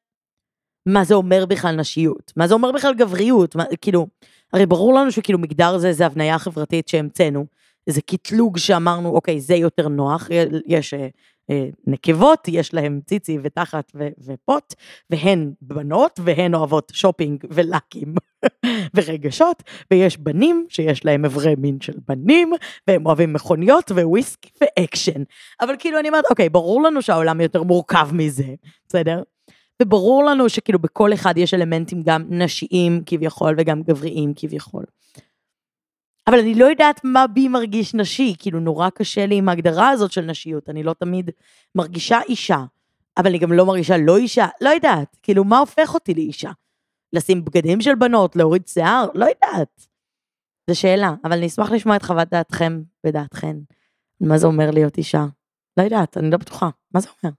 מה 0.86 1.04
זה 1.04 1.14
אומר 1.14 1.46
בכלל 1.46 1.76
נשיות? 1.76 2.32
מה 2.36 2.46
זה 2.48 2.54
אומר 2.54 2.72
בכלל 2.72 2.94
גבריות? 2.94 3.56
מה, 3.56 3.64
כאילו, 3.80 4.06
הרי 4.52 4.66
ברור 4.66 4.94
לנו 4.94 5.12
שכאילו 5.12 5.38
מגדר 5.38 5.78
זה 5.78 5.88
איזה 5.88 6.06
הבניה 6.06 6.38
חברתית 6.38 6.88
שהמצאנו. 6.88 7.46
איזה 7.86 8.02
קטלוג 8.02 8.58
שאמרנו, 8.58 9.08
אוקיי, 9.08 9.40
זה 9.40 9.54
יותר 9.54 9.88
נוח, 9.88 10.28
יש 10.66 10.94
אה, 10.94 11.08
אה, 11.50 11.68
נקבות, 11.86 12.48
יש 12.48 12.74
להם 12.74 13.00
ציצי 13.06 13.38
ותחת 13.42 13.92
ו- 13.94 14.08
ופוט, 14.18 14.74
והן 15.10 15.52
בנות, 15.60 16.20
והן 16.24 16.54
אוהבות 16.54 16.92
שופינג 16.94 17.44
ולאקים 17.50 18.14
ורגשות, 18.94 19.62
ויש 19.90 20.18
בנים 20.18 20.66
שיש 20.68 21.04
להם 21.04 21.24
אברי 21.24 21.54
מין 21.58 21.80
של 21.80 21.92
בנים, 22.08 22.52
והם 22.88 23.06
אוהבים 23.06 23.32
מכוניות 23.32 23.90
וויסקי 23.90 24.50
ואקשן. 24.60 25.22
אבל 25.60 25.74
כאילו 25.78 25.98
אני 25.98 26.08
אומרת, 26.08 26.24
אוקיי, 26.30 26.48
ברור 26.48 26.82
לנו 26.82 27.02
שהעולם 27.02 27.40
יותר 27.40 27.62
מורכב 27.62 28.08
מזה, 28.12 28.54
בסדר? 28.88 29.22
וברור 29.82 30.24
לנו 30.24 30.48
שכאילו 30.48 30.78
בכל 30.78 31.12
אחד 31.12 31.38
יש 31.38 31.54
אלמנטים 31.54 32.02
גם 32.02 32.24
נשיים 32.28 33.02
כביכול 33.06 33.54
וגם 33.58 33.82
גבריים 33.82 34.32
כביכול. 34.36 34.84
אבל 36.26 36.38
אני 36.38 36.54
לא 36.54 36.64
יודעת 36.64 37.00
מה 37.04 37.26
בי 37.26 37.48
מרגיש 37.48 37.94
נשי, 37.94 38.34
כאילו 38.38 38.60
נורא 38.60 38.90
קשה 38.90 39.26
לי 39.26 39.34
עם 39.36 39.48
ההגדרה 39.48 39.90
הזאת 39.90 40.12
של 40.12 40.20
נשיות, 40.20 40.70
אני 40.70 40.82
לא 40.82 40.92
תמיד 40.92 41.30
מרגישה 41.74 42.20
אישה, 42.28 42.64
אבל 43.16 43.26
אני 43.26 43.38
גם 43.38 43.52
לא 43.52 43.66
מרגישה 43.66 43.96
לא 43.96 44.16
אישה, 44.16 44.46
לא 44.60 44.68
יודעת, 44.68 45.16
כאילו 45.22 45.44
מה 45.44 45.58
הופך 45.58 45.94
אותי 45.94 46.14
לאישה? 46.14 46.50
לשים 47.12 47.44
בגדים 47.44 47.80
של 47.80 47.94
בנות, 47.94 48.36
להוריד 48.36 48.68
שיער? 48.68 49.06
לא 49.14 49.24
יודעת. 49.24 49.86
זו 50.70 50.80
שאלה, 50.80 51.14
אבל 51.24 51.32
אני 51.32 51.46
אשמח 51.46 51.70
לשמוע 51.70 51.96
את 51.96 52.02
חוות 52.02 52.28
דעתכם 52.28 52.82
ודעתכן. 53.06 53.56
מה 54.20 54.38
זה 54.38 54.46
אומר 54.46 54.70
להיות 54.70 54.98
אישה? 54.98 55.24
לא 55.76 55.82
יודעת, 55.82 56.16
אני 56.16 56.30
לא 56.30 56.36
בטוחה. 56.36 56.68
מה 56.94 57.00
זה 57.00 57.08
אומר? 57.22 57.34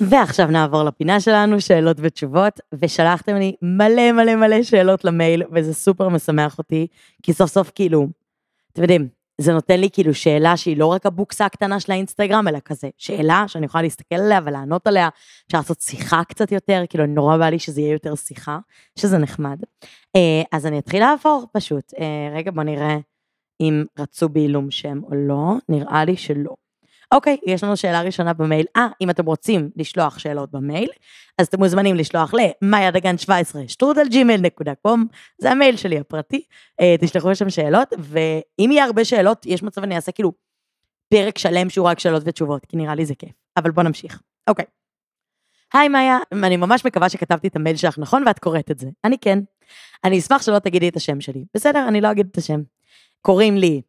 ועכשיו 0.00 0.46
נעבור 0.46 0.82
לפינה 0.82 1.20
שלנו, 1.20 1.60
שאלות 1.60 1.96
ותשובות, 2.00 2.60
ושלחתם 2.74 3.36
לי 3.36 3.54
מלא 3.62 4.12
מלא 4.12 4.34
מלא 4.34 4.62
שאלות 4.62 5.04
למייל, 5.04 5.42
וזה 5.52 5.74
סופר 5.74 6.08
משמח 6.08 6.58
אותי, 6.58 6.86
כי 7.22 7.32
סוף 7.32 7.50
סוף 7.50 7.72
כאילו, 7.74 8.06
אתם 8.72 8.82
יודעים, 8.82 9.08
זה 9.40 9.52
נותן 9.52 9.80
לי 9.80 9.88
כאילו 9.92 10.14
שאלה 10.14 10.56
שהיא 10.56 10.76
לא 10.76 10.86
רק 10.86 11.06
הבוקסה 11.06 11.46
הקטנה 11.46 11.80
של 11.80 11.92
האינסטגרם, 11.92 12.48
אלא 12.48 12.58
כזה 12.64 12.88
שאלה 12.98 13.44
שאני 13.46 13.66
יכולה 13.66 13.82
להסתכל 13.82 14.14
עליה 14.14 14.40
ולענות 14.44 14.86
עליה, 14.86 15.08
אפשר 15.46 15.58
לעשות 15.58 15.80
שיחה 15.80 16.24
קצת 16.24 16.52
יותר, 16.52 16.82
כאילו 16.88 17.06
נורא 17.06 17.36
בא 17.36 17.48
לי 17.48 17.58
שזה 17.58 17.80
יהיה 17.80 17.92
יותר 17.92 18.14
שיחה, 18.14 18.58
שזה 18.98 19.18
נחמד. 19.18 19.62
אה, 20.16 20.42
אז 20.52 20.66
אני 20.66 20.78
אתחיל 20.78 21.00
לעבור 21.00 21.46
פשוט. 21.52 21.92
אה, 21.98 22.36
רגע 22.36 22.50
בוא 22.50 22.62
נראה 22.62 22.96
אם 23.60 23.84
רצו 23.98 24.28
בעילום 24.28 24.70
שם 24.70 25.00
או 25.04 25.10
לא, 25.14 25.54
נראה 25.68 26.04
לי 26.04 26.16
שלא. 26.16 26.54
אוקיי, 27.12 27.36
יש 27.46 27.64
לנו 27.64 27.76
שאלה 27.76 28.02
ראשונה 28.02 28.32
במייל. 28.32 28.66
אה, 28.76 28.88
אם 29.00 29.10
אתם 29.10 29.26
רוצים 29.26 29.70
לשלוח 29.76 30.18
שאלות 30.18 30.50
במייל, 30.50 30.88
אז 31.38 31.46
אתם 31.46 31.58
מוזמנים 31.58 31.96
לשלוח 31.96 32.34
למאיה 32.34 32.90
דגן 32.90 33.18
17 33.18 33.62
שטרודלג'ימל.קום, 33.68 35.06
זה 35.38 35.50
המייל 35.50 35.76
שלי 35.76 35.98
הפרטי, 35.98 36.44
אה, 36.80 36.94
תשלחו 37.00 37.34
שם 37.34 37.50
שאלות, 37.50 37.88
ואם 37.98 38.70
יהיה 38.72 38.84
הרבה 38.84 39.04
שאלות, 39.04 39.46
יש 39.46 39.62
מצב 39.62 39.82
אני 39.82 39.96
אעשה 39.96 40.12
כאילו 40.12 40.32
פרק 41.08 41.38
שלם 41.38 41.70
שהוא 41.70 41.86
רק 41.86 41.98
שאלות 41.98 42.22
ותשובות, 42.26 42.66
כי 42.66 42.76
נראה 42.76 42.94
לי 42.94 43.06
זה 43.06 43.14
כיף. 43.14 43.32
אבל 43.56 43.70
בוא 43.70 43.82
נמשיך. 43.82 44.20
אוקיי. 44.48 44.64
היי 45.74 45.88
מאיה, 45.88 46.18
אני 46.32 46.56
ממש 46.56 46.84
מקווה 46.84 47.08
שכתבתי 47.08 47.48
את 47.48 47.56
המייל 47.56 47.76
שלך 47.76 47.98
נכון 47.98 48.22
ואת 48.26 48.38
קוראת 48.38 48.70
את 48.70 48.78
זה. 48.78 48.88
אני 49.04 49.18
כן. 49.18 49.38
אני 50.04 50.18
אשמח 50.18 50.42
שלא 50.42 50.58
תגידי 50.58 50.88
את 50.88 50.96
השם 50.96 51.20
שלי. 51.20 51.44
בסדר, 51.54 51.88
אני 51.88 52.00
לא 52.00 52.10
אגיד 52.10 52.26
את 52.32 52.38
השם. 52.38 52.62
קוראים 53.22 53.56
לי 53.56 53.82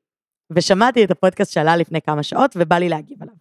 ושמעתי 0.52 1.04
את 1.04 1.12
הפודקאסט 1.12 1.54
שעלה 1.54 1.76
לפני 1.76 2.02
כמה 2.02 2.24
שעות, 2.24 2.52
ובא 2.60 2.78
לי 2.78 2.90
להגיב 2.90 3.18
עליו. 3.22 3.36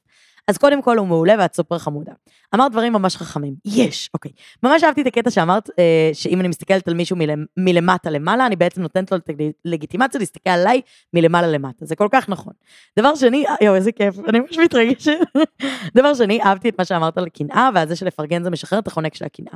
אז 0.49 0.59
קודם 0.59 0.83
כל 0.83 0.99
הוא 0.99 1.07
מעולה 1.07 1.35
ואת 1.39 1.55
סופר 1.55 1.79
חמודה. 1.79 2.13
אמרת 2.55 2.73
דברים 2.73 2.93
ממש 2.93 3.17
חכמים. 3.17 3.55
יש, 3.65 4.11
אוקיי. 4.15 4.31
ממש 4.63 4.85
אהבתי 4.85 5.03
את 5.03 5.07
הקטע 5.07 5.31
שאמרת, 5.31 5.71
אה, 5.79 6.11
שאם 6.13 6.41
אני 6.41 6.49
מסתכלת 6.49 6.89
על 6.89 6.95
מישהו 6.95 7.17
מלמ, 7.17 7.45
מלמטה 7.57 8.11
למעלה, 8.11 8.47
אני 8.47 8.57
בעצם 8.57 8.83
נותנת 8.83 9.13
לו 9.13 9.19
את 9.19 9.31
הלגיטימציה 9.65 10.21
להסתכל 10.21 10.51
עליי 10.51 10.81
מלמעלה 11.15 11.47
למטה. 11.47 11.87
זה 11.87 11.97
כל 11.97 12.09
כך 12.13 12.29
נכון. 12.29 12.53
דבר 12.99 13.15
שני, 13.15 13.45
יואו, 13.61 13.75
איזה 13.75 13.93
כיף, 13.93 14.15
אני 14.29 14.41
ממש 14.41 14.59
מתרגשת. 14.59 15.19
דבר 15.97 16.15
שני, 16.15 16.43
אהבתי 16.43 16.69
את 16.69 16.79
מה 16.79 16.85
שאמרת 16.85 17.19
על 17.19 17.29
קנאה, 17.29 17.71
ועל 17.75 17.89
זה 17.89 17.97
שלפרגן 17.97 18.45
זה 18.45 18.51
משחרר 18.51 18.79
את 18.79 18.87
החונק 18.87 19.15
של 19.15 19.25
הקנאה. 19.25 19.55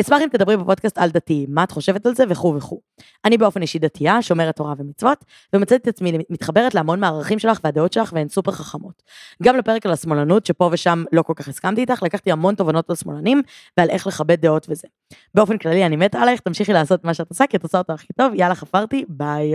אשמח 0.00 0.22
אם 0.22 0.28
תדברי 0.28 0.56
בפודקאסט 0.56 0.98
על 0.98 1.10
דתיים, 1.10 1.46
מה 1.48 1.64
את 1.64 1.70
חושבת 1.70 2.06
על 2.06 2.14
זה 2.14 2.24
וכו' 2.28 2.54
וכו'. 2.56 2.80
אני 3.24 3.38
באופן 3.38 3.62
אישי 3.62 3.78
דתייה, 3.78 4.22
שומרת 4.22 4.56
תורה 4.56 4.74
ומצוות, 4.78 5.24
ומצאתי 5.52 5.82
את 5.82 5.88
עצמי 5.88 6.12
מתחברת 6.30 6.74
להמון 6.74 7.00
מהערכים 7.00 7.38
שלך 7.38 7.60
והדעות 7.64 7.92
שלך, 7.92 8.12
והן 8.12 8.28
סופר 8.28 8.52
חכמות. 8.52 9.02
גם 9.42 9.56
לפרק 9.56 9.86
על 9.86 9.92
השמאלנות, 9.92 10.46
שפה 10.46 10.68
ושם 10.72 11.04
לא 11.12 11.22
כל 11.22 11.32
כך 11.36 11.48
הסכמתי 11.48 11.80
איתך, 11.80 12.02
לקחתי 12.02 12.32
המון 12.32 12.54
תובנות 12.54 12.90
על 12.90 12.96
שמאלנים, 12.96 13.42
ועל 13.76 13.90
איך 13.90 14.06
לכבד 14.06 14.40
דעות 14.40 14.66
וזה. 14.68 14.88
באופן 15.34 15.58
כללי, 15.58 15.86
אני 15.86 15.96
מתה 15.96 16.18
עלייך, 16.18 16.40
תמשיכי 16.40 16.72
לעשות 16.72 17.04
מה 17.04 17.14
שאת 17.14 17.28
עושה, 17.28 17.46
כי 17.46 17.56
את 17.56 17.62
עושה 17.62 17.78
אותו 17.78 17.92
הכי 17.92 18.12
טוב, 18.12 18.34
יאללה, 18.34 18.54
חפרתי, 18.54 19.04
ביי. 19.08 19.54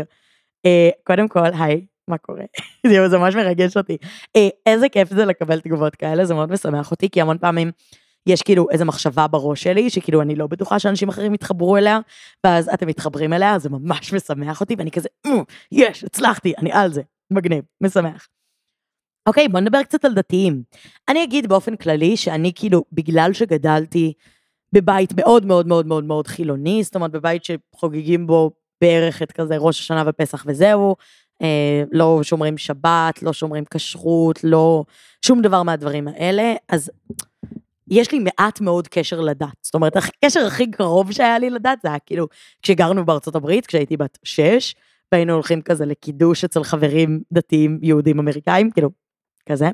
אה, 0.65 0.89
קודם 1.03 1.27
כל, 1.27 1.53
היי, 1.59 1.85
מה 2.07 2.17
קורה? 2.17 2.43
זה 3.09 3.17
ממש 3.17 3.35
מרגש 3.35 3.77
אותי. 3.77 3.97
אה, 4.35 4.47
איזה 4.65 4.89
כיף 4.89 5.09
זה 5.09 5.25
לקבל 5.25 5.59
תגובות 5.59 5.95
כאלה, 5.95 6.25
זה 6.25 6.33
מאוד 6.33 6.51
משמח 6.51 6.91
אותי, 6.91 7.09
כי 7.09 7.21
המון 7.21 7.37
פעמים 7.37 7.71
יש 8.29 8.41
כאילו 8.41 8.69
איזה 8.69 8.85
מחשבה 8.85 9.27
בראש 9.27 9.63
שלי, 9.63 9.89
שכאילו 9.89 10.21
אני 10.21 10.35
לא 10.35 10.47
בטוחה 10.47 10.79
שאנשים 10.79 11.09
אחרים 11.09 11.33
יתחברו 11.33 11.77
אליה, 11.77 11.99
ואז 12.43 12.69
אתם 12.73 12.87
מתחברים 12.87 13.33
אליה, 13.33 13.59
זה 13.59 13.69
ממש 13.69 14.13
משמח 14.13 14.61
אותי, 14.61 14.75
ואני 14.77 14.91
כזה, 14.91 15.09
יש, 15.71 16.03
הצלחתי, 16.03 16.53
אני 16.57 16.71
על 16.71 16.93
זה, 16.93 17.01
מגניב, 17.31 17.63
משמח. 17.81 18.27
אוקיי, 19.27 19.47
בוא 19.47 19.59
נדבר 19.59 19.83
קצת 19.83 20.05
על 20.05 20.13
דתיים. 20.13 20.63
אני 21.09 21.23
אגיד 21.23 21.49
באופן 21.49 21.75
כללי 21.75 22.17
שאני 22.17 22.51
כאילו, 22.55 22.83
בגלל 22.91 23.33
שגדלתי 23.33 24.13
בבית 24.73 25.13
מאוד 25.17 25.45
מאוד 25.45 25.67
מאוד 25.67 25.87
מאוד 25.87 26.03
מאוד 26.03 26.27
חילוני, 26.27 26.83
זאת 26.83 26.95
אומרת 26.95 27.11
בבית 27.11 27.43
שחוגגים 27.43 28.27
בו 28.27 28.51
בערך 28.81 29.21
את 29.21 29.31
כזה 29.31 29.57
ראש 29.57 29.79
השנה 29.79 30.03
ופסח 30.07 30.43
וזהו, 30.47 30.95
אה, 31.41 31.83
לא 31.91 32.19
שומרים 32.23 32.57
שבת, 32.57 33.23
לא 33.23 33.33
שומרים 33.33 33.63
כשרות, 33.65 34.43
לא 34.43 34.83
שום 35.25 35.41
דבר 35.41 35.63
מהדברים 35.63 36.07
האלה, 36.07 36.53
אז 36.69 36.91
יש 37.89 38.11
לי 38.11 38.19
מעט 38.19 38.61
מאוד 38.61 38.87
קשר 38.87 39.21
לדת. 39.21 39.47
זאת 39.61 39.75
אומרת, 39.75 39.93
הקשר 39.95 40.45
הכי 40.45 40.71
קרוב 40.71 41.11
שהיה 41.11 41.39
לי 41.39 41.49
לדת 41.49 41.81
זה 41.83 41.87
היה 41.87 41.99
כאילו, 41.99 42.27
כשגרנו 42.61 43.05
בארצות 43.05 43.35
הברית, 43.35 43.67
כשהייתי 43.67 43.97
בת 43.97 44.17
שש, 44.23 44.75
והיינו 45.11 45.33
הולכים 45.33 45.61
כזה 45.61 45.85
לקידוש 45.85 46.43
אצל 46.43 46.63
חברים 46.63 47.21
דתיים 47.31 47.79
יהודים 47.81 48.19
אמריקאים, 48.19 48.71
כאילו, 48.71 48.89
כזה. 49.49 49.69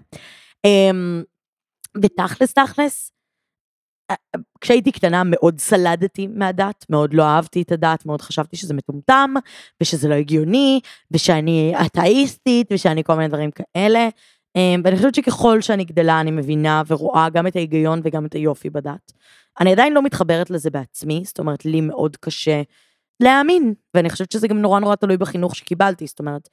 אמ, 0.65 1.23
ותכלס 2.03 2.53
תכלס, 2.53 3.11
כשהייתי 4.61 4.91
קטנה 4.91 5.23
מאוד 5.25 5.59
סלדתי 5.59 6.27
מהדת, 6.27 6.85
מאוד 6.89 7.13
לא 7.13 7.23
אהבתי 7.23 7.61
את 7.61 7.71
הדת, 7.71 8.05
מאוד 8.05 8.21
חשבתי 8.21 8.57
שזה 8.57 8.73
מטומטם, 8.73 9.33
ושזה 9.81 10.07
לא 10.07 10.13
הגיוני, 10.13 10.79
ושאני 11.11 11.73
אתאיסטית, 11.85 12.67
ושאני 12.73 13.03
כל 13.03 13.15
מיני 13.15 13.27
דברים 13.27 13.49
כאלה. 13.51 14.09
אמ, 14.55 14.81
ואני 14.83 14.95
חושבת 14.95 15.15
שככל 15.15 15.61
שאני 15.61 15.85
גדלה, 15.85 16.21
אני 16.21 16.31
מבינה 16.31 16.81
ורואה 16.87 17.29
גם 17.29 17.47
את 17.47 17.55
ההיגיון 17.55 18.01
וגם 18.03 18.25
את 18.25 18.33
היופי 18.33 18.69
בדת. 18.69 19.11
אני 19.59 19.71
עדיין 19.71 19.93
לא 19.93 20.01
מתחברת 20.01 20.49
לזה 20.49 20.69
בעצמי, 20.69 21.23
זאת 21.25 21.39
אומרת, 21.39 21.65
לי 21.65 21.81
מאוד 21.81 22.17
קשה 22.17 22.61
להאמין, 23.19 23.73
ואני 23.93 24.09
חושבת 24.09 24.31
שזה 24.31 24.47
גם 24.47 24.57
נורא 24.57 24.79
נורא 24.79 24.95
תלוי 24.95 25.17
בחינוך 25.17 25.55
שקיבלתי, 25.55 26.07
זאת 26.07 26.19
אומרת, 26.19 26.49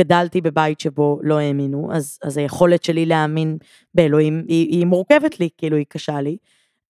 גדלתי 0.00 0.40
בבית 0.40 0.80
שבו 0.80 1.20
לא 1.22 1.38
האמינו, 1.38 1.88
אז, 1.92 2.18
אז 2.22 2.36
היכולת 2.36 2.84
שלי 2.84 3.06
להאמין 3.06 3.58
באלוהים 3.94 4.44
היא, 4.48 4.68
היא 4.68 4.86
מורכבת 4.86 5.40
לי, 5.40 5.48
כאילו 5.58 5.76
היא 5.76 5.86
קשה 5.88 6.20
לי. 6.20 6.36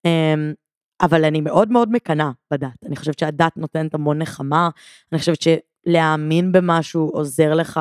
אמ, 0.05 0.53
אבל 1.01 1.25
אני 1.25 1.41
מאוד 1.41 1.71
מאוד 1.71 1.91
מקנאה 1.91 2.31
בדת. 2.51 2.85
אני 2.85 2.95
חושבת 2.95 3.19
שהדת 3.19 3.57
נותנת 3.57 3.93
המון 3.93 4.17
נחמה, 4.17 4.69
אני 5.11 5.19
חושבת 5.19 5.39
שלהאמין 5.41 6.51
במשהו 6.51 7.09
עוזר 7.13 7.53
לך 7.53 7.79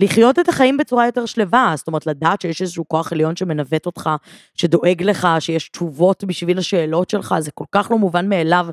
לחיות 0.00 0.38
את 0.38 0.48
החיים 0.48 0.76
בצורה 0.76 1.06
יותר 1.06 1.26
שלווה, 1.26 1.74
זאת 1.76 1.86
אומרת, 1.86 2.06
לדעת 2.06 2.40
שיש 2.40 2.62
איזשהו 2.62 2.88
כוח 2.88 3.12
עליון 3.12 3.36
שמנווט 3.36 3.86
אותך, 3.86 4.10
שדואג 4.54 5.02
לך, 5.02 5.28
שיש 5.40 5.68
תשובות 5.68 6.24
בשביל 6.24 6.58
השאלות 6.58 7.10
שלך, 7.10 7.34
זה 7.38 7.50
כל 7.50 7.64
כך 7.72 7.90
לא 7.90 7.98
מובן 7.98 8.28
מאליו, 8.28 8.66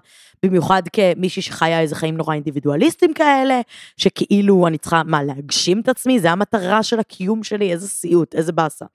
במיוחד 0.45 0.81
כמישהי 0.93 1.41
שחיה 1.41 1.81
איזה 1.81 1.95
חיים 1.95 2.17
נורא 2.17 2.33
אינדיבידואליסטים 2.33 3.13
כאלה, 3.13 3.61
שכאילו 3.97 4.67
אני 4.67 4.77
צריכה, 4.77 5.01
מה, 5.05 5.23
להגשים 5.23 5.79
את 5.79 5.89
עצמי? 5.89 6.19
זה 6.19 6.31
המטרה 6.31 6.83
של 6.83 6.99
הקיום 6.99 7.43
שלי, 7.43 7.71
איזה 7.71 7.87
סיוט, 7.87 8.35
איזה 8.35 8.51
באסה. 8.51 8.85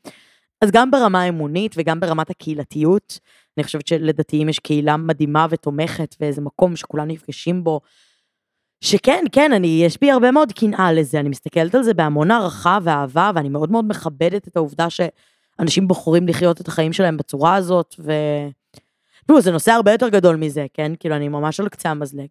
אז 0.60 0.70
גם 0.70 0.90
ברמה 0.90 1.22
האמונית 1.22 1.74
וגם 1.78 2.00
ברמת 2.00 2.30
הקהילתיות, 2.30 3.18
אני 3.58 3.64
חושבת 3.64 3.86
שלדתיים 3.86 4.48
יש 4.48 4.58
קהילה 4.58 4.96
מדהימה 4.96 5.46
ותומכת, 5.50 6.16
ואיזה 6.20 6.40
מקום 6.40 6.76
שכולם 6.76 7.08
נפגשים 7.08 7.64
בו. 7.64 7.80
שכן, 8.80 9.24
כן, 9.32 9.52
אני, 9.52 9.82
יש 9.84 10.00
בי 10.00 10.10
הרבה 10.10 10.30
מאוד 10.30 10.52
קנאה 10.52 10.92
לזה, 10.92 11.20
אני 11.20 11.28
מסתכלת 11.28 11.74
על 11.74 11.82
זה 11.82 11.94
בהמון 11.94 12.30
הערכה 12.30 12.78
ואהבה, 12.82 13.30
ואני 13.34 13.48
מאוד 13.48 13.70
מאוד 13.70 13.84
מכבדת 13.88 14.48
את 14.48 14.56
העובדה 14.56 14.86
שאנשים 14.90 15.88
בוחרים 15.88 16.28
לחיות 16.28 16.60
את 16.60 16.68
החיים 16.68 16.92
שלהם 16.92 17.16
בצורה 17.16 17.54
הזאת, 17.54 17.94
ו... 17.98 18.12
תראו, 19.26 19.40
זה 19.40 19.52
נושא 19.52 19.72
הרבה 19.72 19.92
יותר 19.92 20.08
גדול 20.08 20.36
מזה, 20.36 20.66
כן? 20.74 20.92
כאילו, 21.00 21.16
אני 21.16 21.28
ממש 21.28 21.60
על 21.60 21.68
קצה 21.68 21.90
המזלג. 21.90 22.26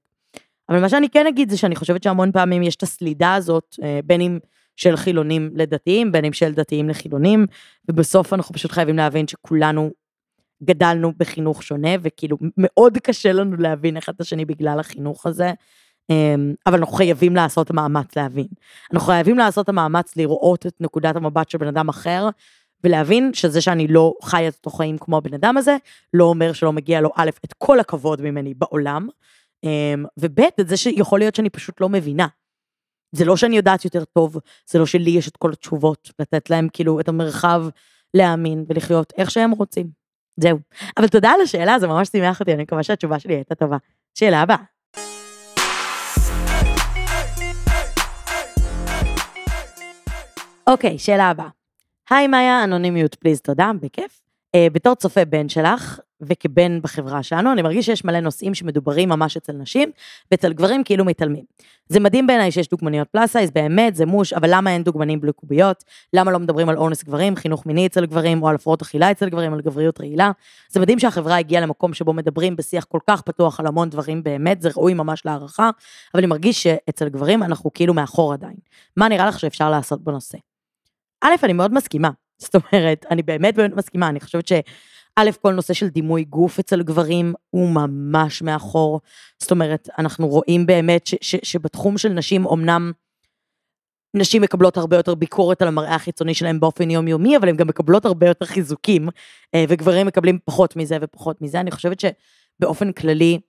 אבל 0.69 0.81
מה 0.81 0.89
שאני 0.89 1.10
כן 1.10 1.27
אגיד 1.27 1.49
זה 1.49 1.57
שאני 1.57 1.75
חושבת 1.75 2.03
שהמון 2.03 2.31
פעמים 2.31 2.63
יש 2.63 2.75
את 2.75 2.83
הסלידה 2.83 3.36
הזאת, 3.36 3.75
אה, 3.83 3.99
בין 4.05 4.21
אם 4.21 4.39
של 4.75 4.95
חילונים 4.95 5.51
לדתיים, 5.55 6.12
בין 6.12 6.25
אם 6.25 6.33
של 6.33 6.53
דתיים 6.53 6.89
לחילונים, 6.89 7.45
ובסוף 7.89 8.33
אנחנו 8.33 8.55
פשוט 8.55 8.71
חייבים 8.71 8.97
להבין 8.97 9.27
שכולנו 9.27 9.91
גדלנו 10.63 11.12
בחינוך 11.17 11.63
שונה, 11.63 11.89
וכאילו 12.01 12.38
מאוד 12.57 12.97
קשה 12.97 13.33
לנו 13.33 13.57
להבין 13.57 13.97
אחד 13.97 14.13
את 14.15 14.21
השני 14.21 14.45
בגלל 14.45 14.79
החינוך 14.79 15.25
הזה. 15.25 15.51
אמ, 16.10 16.54
אבל 16.65 16.80
אנחנו 16.80 16.93
חייבים 16.93 17.36
לעשות 17.36 17.72
מאמץ 17.72 18.15
להבין. 18.15 18.48
אנחנו 18.93 19.08
חייבים 19.08 19.38
לעשות 19.38 19.70
המאמץ 19.70 20.15
לראות 20.15 20.65
את 20.65 20.76
נקודת 20.80 21.15
המבט 21.15 21.50
של 21.50 21.58
בן 21.58 21.67
אדם 21.67 21.89
אחר, 21.89 22.30
ולהבין 22.84 23.34
שזה 23.34 23.62
שאני 23.62 23.88
לא 23.88 24.13
חי 24.24 24.48
את 24.48 24.56
אותו 24.56 24.70
חיים 24.70 24.98
כמו 24.98 25.17
הבן 25.17 25.34
אדם 25.34 25.58
הזה, 25.58 25.78
לא 26.13 26.24
אומר 26.24 26.54
שלא 26.54 26.74
מגיע 26.74 27.02
לו 27.02 27.10
א', 27.15 27.30
את 27.46 27.54
כל 27.54 27.80
הכבוד 27.80 28.22
ממני 28.22 28.54
בעולם, 28.54 29.08
אמ, 29.63 30.06
וב', 30.17 30.39
את 30.60 30.67
זה 30.67 30.78
שיכול 30.78 31.20
להיות 31.20 31.36
שאני 31.36 31.50
פשוט 31.50 31.82
לא 31.82 31.89
מבינה. 31.89 32.28
זה 33.12 33.26
לא 33.26 33.38
שאני 33.38 33.58
יודעת 33.58 33.86
יותר 33.86 34.06
טוב, 34.06 34.38
זה 34.70 34.80
לא 34.80 34.86
שלי 34.86 35.12
יש 35.12 35.28
את 35.28 35.38
כל 35.38 35.52
התשובות, 35.52 36.12
לתת 36.20 36.50
להם 36.50 36.67
כאילו 36.74 37.00
את 37.00 37.08
המרחב 37.08 37.65
להאמין 38.13 38.65
ולחיות 38.70 39.13
איך 39.17 39.32
שהם 39.32 39.52
רוצים. 39.52 39.88
זהו. 40.39 40.60
אבל 40.98 41.08
תודה 41.08 41.30
על 41.30 41.41
השאלה, 41.41 41.80
זה 41.80 41.88
ממש 41.88 42.08
שימח 42.08 42.39
אותי, 42.39 42.54
אני 42.54 42.63
מקווה 42.63 42.84
שהתשובה 42.84 43.20
שלי 43.20 43.34
הייתה 43.34 43.56
טובה. 43.56 43.78
שאלה 44.13 44.41
הבאה. 44.41 44.77
אוקיי, 50.67 50.99
שאלה 50.99 51.30
הבאה. 51.30 51.49
היי 52.10 52.27
מאיה, 52.27 52.63
אנונימיות 52.63 53.15
please, 53.15 53.41
תודה, 53.41 53.71
בכיף. 53.82 54.21
Uh, 54.56 54.73
בתור 54.73 54.95
צופה 54.95 55.25
בן 55.25 55.49
שלך, 55.49 55.99
וכבן 56.21 56.82
בחברה 56.82 57.23
שלנו, 57.23 57.51
אני 57.51 57.62
מרגיש 57.62 57.86
שיש 57.86 58.06
מלא 58.06 58.19
נושאים 58.19 58.53
שמדוברים 58.53 59.10
ממש 59.10 59.38
אצל 59.38 59.53
נשים, 59.53 59.91
ואצל 60.32 60.53
גברים 60.53 60.84
כאילו 60.84 61.06
מתעלמים. 61.06 61.43
זה 61.89 61.99
מדהים 61.99 62.27
בעיניי 62.27 62.51
שיש 62.51 62.69
דוגמניות 62.69 63.08
plus 63.08 63.32
size, 63.32 63.52
באמת, 63.51 63.95
זה 63.95 64.06
מוש, 64.06 64.34
אבל 64.34 64.49
למה 64.51 64.73
אין 64.73 64.84
דוגמנים 64.84 65.21
בלי 65.21 65.32
קוביות? 65.32 65.84
למה 66.13 66.32
לא 66.32 66.39
מדברים 66.39 66.69
על 66.69 66.77
אונס 66.77 67.03
גברים, 67.03 67.36
חינוך 67.36 67.65
מיני 67.65 67.86
אצל 67.86 68.06
גברים, 68.06 68.43
או 68.43 68.49
על 68.49 68.56
הפרעות 68.56 68.82
אכילה 68.82 69.12
אצל 69.12 69.30
גברים, 69.30 69.53
על 69.53 69.62
גבריות 69.62 70.01
רעילה? 70.01 70.32
זה 70.69 70.80
מדהים 70.80 70.99
שהחברה 70.99 71.38
הגיעה 71.38 71.62
למקום 71.62 71.93
שבו 71.93 72.13
מדברים 72.13 72.56
בשיח 72.56 72.84
כל 72.84 72.99
כך 73.10 73.21
פתוח 73.21 73.60
על 73.60 73.67
המון 73.67 73.89
דברים 73.89 74.23
באמת, 74.23 74.62
זה 74.62 74.69
ראוי 74.75 74.93
ממש 74.93 75.25
להערכה, 75.25 75.69
אבל 76.13 76.19
אני 76.19 76.27
מרגיש 76.27 76.63
שאצל 76.63 77.10
גברים 77.10 77.43
אנחנו 77.43 77.73
כאילו 77.73 77.93
מאחור 77.93 78.34
עדיין. 78.34 78.58
מה 78.97 79.08
נראה 79.08 79.27
לך 79.27 79.39
שאפשר 79.39 79.69
לעשות 79.69 80.03
בנושא? 80.03 80.38
א', 81.21 81.36
אני 81.43 81.53
מאוד 81.53 81.73
מסכימה. 81.73 82.10
זאת 82.38 82.56
אומרת, 82.56 83.06
אני 83.12 83.23
באמת 83.23 83.56
באמת 83.56 83.75
מסכימה, 83.75 84.10
אני 84.10 84.19
חושבת 84.19 84.47
שא', 84.47 84.62
כל 85.41 85.53
נושא 85.53 85.73
של 85.73 85.88
דימוי 85.88 86.23
גוף 86.23 86.60
אצל 86.60 86.84
גברים 86.84 87.34
הוא 87.49 87.69
ממש 87.69 88.41
מאחור. 88.41 89.01
זאת 89.39 89.51
אומרת, 89.51 89.89
אנחנו 89.97 90.27
רואים 90.27 90.65
באמת 90.65 91.08
ש, 91.08 91.15
ש, 91.21 91.36
שבתחום 91.43 91.97
של 91.97 92.10
נשים, 92.10 92.47
אמנם 92.47 92.91
נשים 94.13 94.41
מקבלות 94.41 94.77
הרבה 94.77 94.97
יותר 94.97 95.15
ביקורת 95.15 95.62
על 95.62 95.67
המראה 95.67 95.95
החיצוני 95.95 96.34
שלהם 96.34 96.60
באופן 96.60 96.89
יומיומי, 96.89 97.38
אבל 97.38 97.49
הן 97.49 97.56
גם 97.56 97.67
מקבלות 97.67 98.06
הרבה 98.06 98.27
יותר 98.27 98.45
חיזוקים, 98.45 99.10
אה, 99.56 99.65
וגברים 99.69 100.08
מקבלים 100.08 100.39
פחות 100.45 100.75
מזה 100.75 100.97
ופחות 101.01 101.41
מזה. 101.41 101.60
אני 101.60 101.71
חושבת 101.71 101.99
שבאופן 101.99 102.91
כללי, 102.91 103.39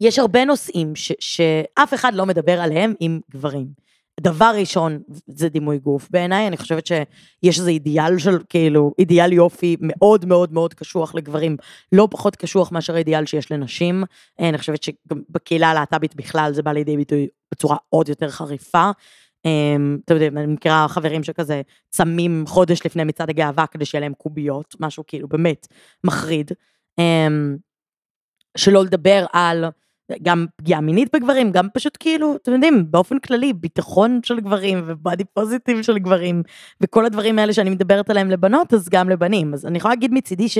יש 0.00 0.18
הרבה 0.18 0.44
נושאים 0.44 0.96
ש, 0.96 1.12
שאף 1.20 1.94
אחד 1.94 2.14
לא 2.14 2.26
מדבר 2.26 2.60
עליהם 2.60 2.94
עם 3.00 3.20
גברים. 3.30 3.66
דבר 4.20 4.52
ראשון 4.58 4.98
זה 5.26 5.48
דימוי 5.48 5.78
גוף 5.78 6.08
בעיניי, 6.10 6.46
אני 6.46 6.56
חושבת 6.56 6.86
שיש 6.86 7.58
איזה 7.58 7.70
אידיאל 7.70 8.18
של 8.18 8.38
כאילו, 8.48 8.92
אידיאל 8.98 9.32
יופי 9.32 9.76
מאוד 9.80 10.24
מאוד 10.24 10.52
מאוד 10.52 10.74
קשוח 10.74 11.14
לגברים, 11.14 11.56
לא 11.92 12.08
פחות 12.10 12.36
קשוח 12.36 12.72
מאשר 12.72 12.94
האידיאל 12.94 13.26
שיש 13.26 13.52
לנשים. 13.52 14.04
אה, 14.40 14.48
אני 14.48 14.58
חושבת 14.58 14.82
שגם 14.82 15.22
בקהילה 15.30 15.70
הלהט"בית 15.70 16.16
בכלל 16.16 16.52
זה 16.52 16.62
בא 16.62 16.72
לידי 16.72 16.96
ביטוי 16.96 17.28
בצורה 17.52 17.76
עוד 17.88 18.08
יותר 18.08 18.30
חריפה. 18.30 18.90
אמ, 19.44 19.98
אתה 20.04 20.14
יודע, 20.14 20.26
אני 20.26 20.46
מכירה 20.46 20.86
חברים 20.88 21.22
שכזה 21.24 21.62
צמים 21.90 22.44
חודש 22.46 22.86
לפני 22.86 23.04
מצעד 23.04 23.30
הגאווה 23.30 23.66
כדי 23.66 23.84
שיהיה 23.84 24.00
להם 24.00 24.14
קוביות, 24.14 24.74
משהו 24.80 25.04
כאילו 25.06 25.28
באמת 25.28 25.66
מחריד. 26.04 26.50
אמ, 26.98 27.56
שלא 28.56 28.84
לדבר 28.84 29.26
על 29.32 29.64
גם 30.22 30.46
פגיעה 30.56 30.80
מינית 30.80 31.08
בגברים, 31.14 31.52
גם 31.52 31.68
פשוט 31.74 31.96
כאילו, 32.00 32.36
אתם 32.36 32.52
יודעים, 32.52 32.90
באופן 32.90 33.18
כללי, 33.18 33.52
ביטחון 33.52 34.20
של 34.22 34.40
גברים 34.40 34.82
ובאדי 34.86 35.24
פוזיטיב 35.24 35.82
של 35.82 35.98
גברים, 35.98 36.42
וכל 36.80 37.06
הדברים 37.06 37.38
האלה 37.38 37.52
שאני 37.52 37.70
מדברת 37.70 38.10
עליהם 38.10 38.30
לבנות, 38.30 38.74
אז 38.74 38.88
גם 38.88 39.08
לבנים. 39.08 39.54
אז 39.54 39.66
אני 39.66 39.78
יכולה 39.78 39.94
להגיד 39.94 40.12
מצידי 40.12 40.48
ש... 40.48 40.58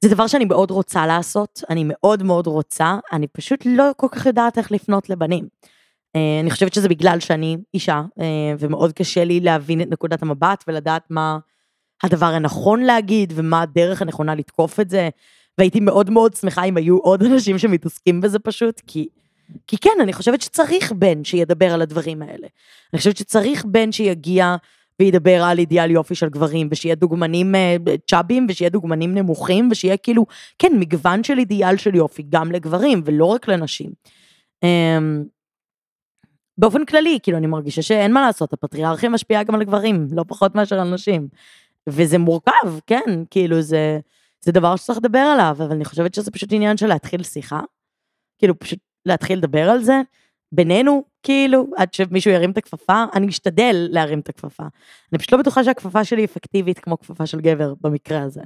זה 0.00 0.08
דבר 0.08 0.26
שאני 0.26 0.44
מאוד 0.44 0.70
רוצה 0.70 1.06
לעשות, 1.06 1.62
אני 1.70 1.84
מאוד 1.86 2.22
מאוד 2.22 2.46
רוצה, 2.46 2.98
אני 3.12 3.26
פשוט 3.26 3.62
לא 3.66 3.90
כל 3.96 4.06
כך 4.10 4.26
יודעת 4.26 4.58
איך 4.58 4.72
לפנות 4.72 5.10
לבנים. 5.10 5.48
אה, 6.16 6.40
אני 6.40 6.50
חושבת 6.50 6.74
שזה 6.74 6.88
בגלל 6.88 7.20
שאני 7.20 7.56
אישה, 7.74 8.02
אה, 8.20 8.54
ומאוד 8.58 8.92
קשה 8.92 9.24
לי 9.24 9.40
להבין 9.40 9.80
את 9.80 9.86
נקודת 9.90 10.22
המבט 10.22 10.64
ולדעת 10.68 11.02
מה 11.10 11.38
הדבר 12.02 12.26
הנכון 12.26 12.80
להגיד, 12.80 13.32
ומה 13.36 13.62
הדרך 13.62 14.02
הנכונה 14.02 14.34
לתקוף 14.34 14.80
את 14.80 14.90
זה. 14.90 15.08
והייתי 15.58 15.80
מאוד 15.80 16.10
מאוד 16.10 16.34
שמחה 16.34 16.64
אם 16.64 16.76
היו 16.76 16.98
עוד 16.98 17.22
אנשים 17.22 17.58
שמתעסקים 17.58 18.20
בזה 18.20 18.38
פשוט, 18.38 18.80
כי, 18.86 19.08
כי 19.66 19.76
כן, 19.76 19.98
אני 20.00 20.12
חושבת 20.12 20.42
שצריך 20.42 20.92
בן 20.92 21.24
שידבר 21.24 21.74
על 21.74 21.82
הדברים 21.82 22.22
האלה. 22.22 22.46
אני 22.92 22.98
חושבת 22.98 23.16
שצריך 23.16 23.64
בן 23.64 23.92
שיגיע 23.92 24.56
וידבר 25.00 25.42
על 25.42 25.58
אידיאל 25.58 25.90
יופי 25.90 26.14
של 26.14 26.28
גברים, 26.28 26.68
ושיהיה 26.70 26.94
דוגמנים 26.94 27.54
אה, 27.54 27.76
צ'אבים, 28.10 28.46
ושיהיה 28.48 28.70
דוגמנים 28.70 29.14
נמוכים, 29.14 29.68
ושיהיה 29.70 29.96
כאילו, 29.96 30.26
כן, 30.58 30.72
מגוון 30.78 31.24
של 31.24 31.38
אידיאל 31.38 31.76
של 31.76 31.94
יופי, 31.94 32.22
גם 32.28 32.52
לגברים, 32.52 33.02
ולא 33.04 33.24
רק 33.24 33.48
לנשים. 33.48 33.90
אמ, 34.62 35.24
באופן 36.58 36.84
כללי, 36.84 37.18
כאילו, 37.22 37.38
אני 37.38 37.46
מרגישה 37.46 37.82
שאין 37.82 38.12
מה 38.12 38.20
לעשות, 38.20 38.52
הפטריארכיה 38.52 39.08
משפיעה 39.08 39.42
גם 39.42 39.54
על 39.54 39.64
גברים, 39.64 40.06
לא 40.12 40.24
פחות 40.28 40.54
מאשר 40.54 40.80
על 40.80 40.94
נשים. 40.94 41.28
וזה 41.86 42.18
מורכב, 42.18 42.78
כן, 42.86 43.22
כאילו, 43.30 43.60
זה... 43.62 43.98
זה 44.44 44.52
דבר 44.52 44.76
שצריך 44.76 44.98
לדבר 44.98 45.18
עליו, 45.18 45.56
אבל 45.58 45.72
אני 45.72 45.84
חושבת 45.84 46.14
שזה 46.14 46.30
פשוט 46.30 46.52
עניין 46.52 46.76
של 46.76 46.86
להתחיל 46.86 47.22
שיחה, 47.22 47.60
כאילו 48.38 48.58
פשוט 48.58 48.78
להתחיל 49.06 49.38
לדבר 49.38 49.70
על 49.70 49.82
זה, 49.82 50.00
בינינו, 50.52 51.04
כאילו, 51.22 51.66
עד 51.76 51.94
שמישהו 51.94 52.30
ירים 52.30 52.50
את 52.50 52.58
הכפפה, 52.58 53.04
אני 53.14 53.26
משתדל 53.26 53.86
להרים 53.90 54.20
את 54.20 54.28
הכפפה. 54.28 54.62
אני 55.12 55.18
פשוט 55.18 55.32
לא 55.32 55.38
בטוחה 55.38 55.64
שהכפפה 55.64 56.04
שלי 56.04 56.24
אפקטיבית 56.24 56.78
כמו 56.78 56.98
כפפה 56.98 57.26
של 57.26 57.40
גבר 57.40 57.74
במקרה 57.80 58.22
הזה. 58.22 58.42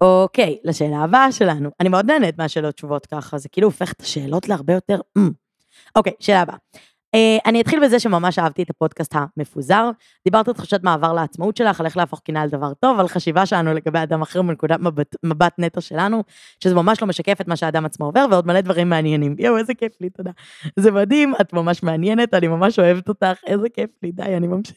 אוקיי, 0.00 0.58
לשאלה 0.64 0.98
הבאה 0.98 1.32
שלנו. 1.32 1.70
אני 1.80 1.88
מאוד 1.88 2.06
נהנית 2.06 2.38
מהשאלות 2.38 2.74
תשובות 2.74 3.06
ככה, 3.06 3.38
זה 3.38 3.48
כאילו 3.48 3.68
הופך 3.68 3.92
את 3.92 4.00
השאלות 4.00 4.48
להרבה 4.48 4.72
יותר... 4.72 5.00
Mm. 5.18 5.22
אוקיי, 5.96 6.12
שאלה 6.20 6.40
הבאה. 6.40 6.56
Uh, 7.16 7.40
אני 7.46 7.60
אתחיל 7.60 7.84
בזה 7.84 8.00
שממש 8.00 8.38
אהבתי 8.38 8.62
את 8.62 8.70
הפודקאסט 8.70 9.14
המפוזר. 9.14 9.90
דיברת 10.24 10.48
על 10.48 10.54
תחושת 10.54 10.82
מעבר 10.82 11.12
לעצמאות 11.12 11.56
שלך, 11.56 11.80
על 11.80 11.86
איך 11.86 11.96
להפוך 11.96 12.20
קינה 12.20 12.46
לדבר 12.46 12.74
טוב, 12.74 13.00
על 13.00 13.08
חשיבה 13.08 13.46
שלנו 13.46 13.74
לגבי 13.74 13.98
אדם 14.02 14.22
אחר 14.22 14.42
מנקודת 14.42 14.80
מבט, 14.80 15.16
מבט 15.22 15.54
נטו 15.58 15.80
שלנו, 15.80 16.24
שזה 16.64 16.74
ממש 16.74 17.02
לא 17.02 17.08
משקף 17.08 17.40
את 17.40 17.48
מה 17.48 17.56
שהאדם 17.56 17.84
עצמו 17.84 18.06
עובר, 18.06 18.26
ועוד 18.30 18.46
מלא 18.46 18.60
דברים 18.60 18.88
מעניינים. 18.88 19.36
יואו, 19.38 19.58
איזה 19.58 19.74
כיף 19.74 19.92
לי, 20.00 20.10
תודה. 20.10 20.30
זה 20.76 20.90
מדהים, 20.90 21.34
את 21.40 21.52
ממש 21.52 21.82
מעניינת, 21.82 22.34
אני 22.34 22.48
ממש 22.48 22.78
אוהבת 22.78 23.08
אותך, 23.08 23.40
איזה 23.46 23.68
כיף 23.68 23.90
לי, 24.02 24.12
די, 24.12 24.22
אני 24.22 24.46
ממשיך. 24.46 24.76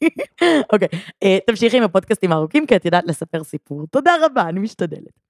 אוקיי, 0.72 0.88
uh, 1.24 1.28
תמשיכי 1.46 1.76
עם 1.76 1.82
הפודקאסטים 1.82 2.32
הארוכים, 2.32 2.66
כי 2.66 2.76
את 2.76 2.84
יודעת 2.84 3.04
לספר 3.06 3.44
סיפור. 3.44 3.86
תודה 3.90 4.12
רבה, 4.24 4.42
אני 4.48 4.60
משתדלת. 4.60 5.29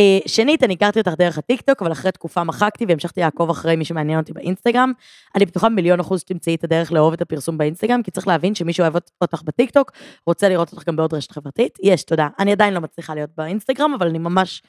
Uh, 0.00 0.28
שנית, 0.28 0.62
אני 0.62 0.74
הכרתי 0.74 0.98
אותך 0.98 1.12
דרך 1.18 1.38
הטיקטוק, 1.38 1.82
אבל 1.82 1.92
אחרי 1.92 2.12
תקופה 2.12 2.44
מחקתי 2.44 2.84
והמשכתי 2.88 3.20
לעקוב 3.20 3.50
אחרי 3.50 3.76
מי 3.76 3.84
שמעניין 3.84 4.18
אותי 4.18 4.32
באינסטגרם. 4.32 4.92
אני 5.34 5.46
בטוחה 5.46 5.68
במיליון 5.68 6.00
אחוז 6.00 6.20
שתמצאי 6.20 6.54
את 6.54 6.64
הדרך 6.64 6.92
לאהוב 6.92 7.12
את 7.12 7.22
הפרסום 7.22 7.58
באינסטגרם, 7.58 8.02
כי 8.02 8.10
צריך 8.10 8.26
להבין 8.26 8.54
שמי 8.54 8.72
שאוהב 8.72 8.94
אותך 9.20 9.42
בטיקטוק, 9.42 9.92
רוצה 10.26 10.48
לראות 10.48 10.72
אותך 10.72 10.86
גם 10.86 10.96
בעוד 10.96 11.14
רשת 11.14 11.32
חברתית. 11.32 11.78
יש, 11.82 12.02
תודה. 12.02 12.28
אני 12.38 12.52
עדיין 12.52 12.74
לא 12.74 12.80
מצליחה 12.80 13.14
להיות 13.14 13.30
באינסטגרם, 13.36 13.94
אבל 13.94 14.08
אני 14.08 14.18
ממש... 14.18 14.62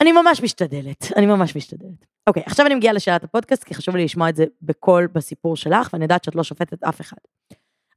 אני 0.00 0.12
ממש 0.12 0.42
משתדלת, 0.42 1.06
אני 1.16 1.26
ממש 1.26 1.56
משתדלת. 1.56 2.06
אוקיי, 2.26 2.42
עכשיו 2.46 2.66
אני 2.66 2.74
מגיעה 2.74 2.94
לשאלת 2.94 3.24
הפודקאסט, 3.24 3.64
כי 3.64 3.74
חשוב 3.74 3.96
לי 3.96 4.04
לשמוע 4.04 4.28
את 4.28 4.36
זה 4.36 4.44
בקול 4.62 5.08
בסיפור 5.12 5.56
שלך, 5.56 5.90
ואני 5.92 6.04
יודעת 6.04 6.24
שאת 6.24 6.34
לא 6.34 6.42
שופטת 6.42 6.84
אף 6.84 7.00
אחד. 7.00 7.16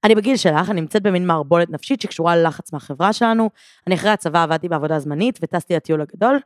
אני 0.03 0.15
בגיל 0.15 0.37
שלך, 0.37 0.69
אני 0.69 0.81
נמצאת 0.81 1.03
במין 1.03 1.27
מערבולת 1.27 1.69
נפשית 1.69 2.01
שקשורה 2.01 2.35
ללחץ 2.35 2.73
מהחברה 2.73 3.13
שלנו. 3.13 3.49
אני 3.87 3.95
אחרי 3.95 4.09
הצבא 4.09 4.43
עבדתי 4.43 4.69
בעבודה 4.69 4.99
זמנית 4.99 5.39
וטסתי 5.41 5.75
לטיול 5.75 6.01
הגדול. 6.01 6.39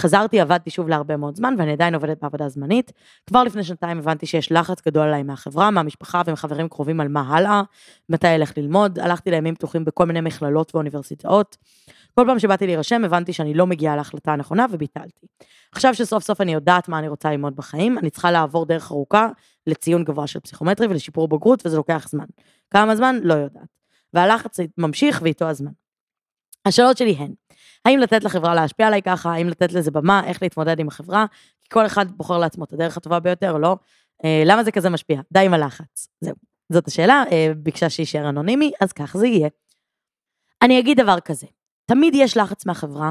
חזרתי, 0.00 0.40
עבדתי 0.40 0.70
שוב 0.70 0.88
להרבה 0.88 1.16
מאוד 1.16 1.36
זמן, 1.36 1.54
ואני 1.58 1.72
עדיין 1.72 1.94
עובדת 1.94 2.18
בעבודה 2.22 2.48
זמנית. 2.48 2.92
כבר 3.26 3.42
לפני 3.44 3.64
שנתיים 3.64 3.98
הבנתי 3.98 4.26
שיש 4.26 4.52
לחץ 4.52 4.86
גדול 4.86 5.02
עליי 5.06 5.22
מהחברה, 5.22 5.70
מהמשפחה 5.70 6.22
ומחברים 6.26 6.68
קרובים 6.68 7.00
על 7.00 7.08
מה 7.08 7.36
הלאה, 7.36 7.62
מתי 8.08 8.34
אלך 8.34 8.58
ללמוד. 8.58 8.98
הלכתי 8.98 9.30
לימים 9.30 9.54
פתוחים 9.54 9.84
בכל 9.84 10.06
מיני 10.06 10.20
מכללות 10.20 10.74
ואוניברסיטאות. 10.74 11.56
כל 12.14 12.24
פעם 12.26 12.38
שבאתי 12.38 12.66
להירשם, 12.66 13.04
הבנתי 13.04 13.32
שאני 13.32 13.54
לא 13.54 13.66
מגיעה 13.66 13.96
להחלטה 13.96 14.32
הנכונה 14.32 14.66
וביטלתי. 14.70 15.26
עכשיו 15.72 15.94
שסוף 15.94 16.24
סוף 16.24 16.40
אני 16.40 16.54
יודעת 16.54 16.88
מה 16.88 16.98
אני 16.98 17.08
רוצה 17.08 17.30
ללמוד 17.30 17.56
בחיים, 17.56 17.98
אני 17.98 18.10
צריכה 18.10 18.30
לעבור 18.30 18.66
דרך 18.66 18.90
ארוכה 18.90 19.28
לציון 19.66 20.04
גבוה 20.04 20.26
של 20.26 20.40
פסיכומטרי 20.40 20.86
ולשיפור 20.86 21.28
בגרות, 21.28 21.66
וזה 21.66 21.76
לוקח 21.76 22.08
זמן. 22.10 22.24
כמה 22.70 22.96
זמן? 22.96 23.16
לא 23.22 23.34
יודעת. 23.34 23.68
והלחץ 24.14 24.56
ממשיך 24.78 25.20
ואיתו 25.22 25.44
הזמן. 25.44 25.70
השאלות 26.66 26.96
שלי 26.96 27.12
הן, 27.12 27.32
האם 27.84 27.98
לתת 27.98 28.24
לחברה 28.24 28.54
להשפיע 28.54 28.86
עליי 28.86 29.02
ככה, 29.02 29.32
האם 29.32 29.48
לתת 29.48 29.72
לזה 29.72 29.90
במה, 29.90 30.22
איך 30.26 30.42
להתמודד 30.42 30.80
עם 30.80 30.88
החברה, 30.88 31.26
כי 31.60 31.68
כל 31.68 31.86
אחד 31.86 32.10
בוחר 32.10 32.38
לעצמו 32.38 32.64
את 32.64 32.72
הדרך 32.72 32.96
הטובה 32.96 33.20
ביותר, 33.20 33.56
לא? 33.56 33.76
אה, 34.24 34.42
למה 34.46 34.64
זה 34.64 34.72
כזה 34.72 34.90
משפיע? 34.90 35.20
די 35.32 35.40
עם 35.40 35.54
הלחץ. 35.54 36.08
זהו. 36.20 36.34
זאת 36.72 36.88
השאלה, 36.88 37.24
אה, 37.32 37.52
ביקשה 37.56 37.90
שיישאר 37.90 38.28
אנונימי, 38.28 38.72
אז 38.80 38.92
כך 38.92 39.16
זה 39.16 39.26
יהיה. 39.26 39.48
אני 40.62 40.78
אגיד 40.78 41.00
דבר 41.00 41.20
כזה, 41.20 41.46
תמיד 41.86 42.14
יש 42.14 42.36
לחץ 42.36 42.66
מהחברה, 42.66 43.10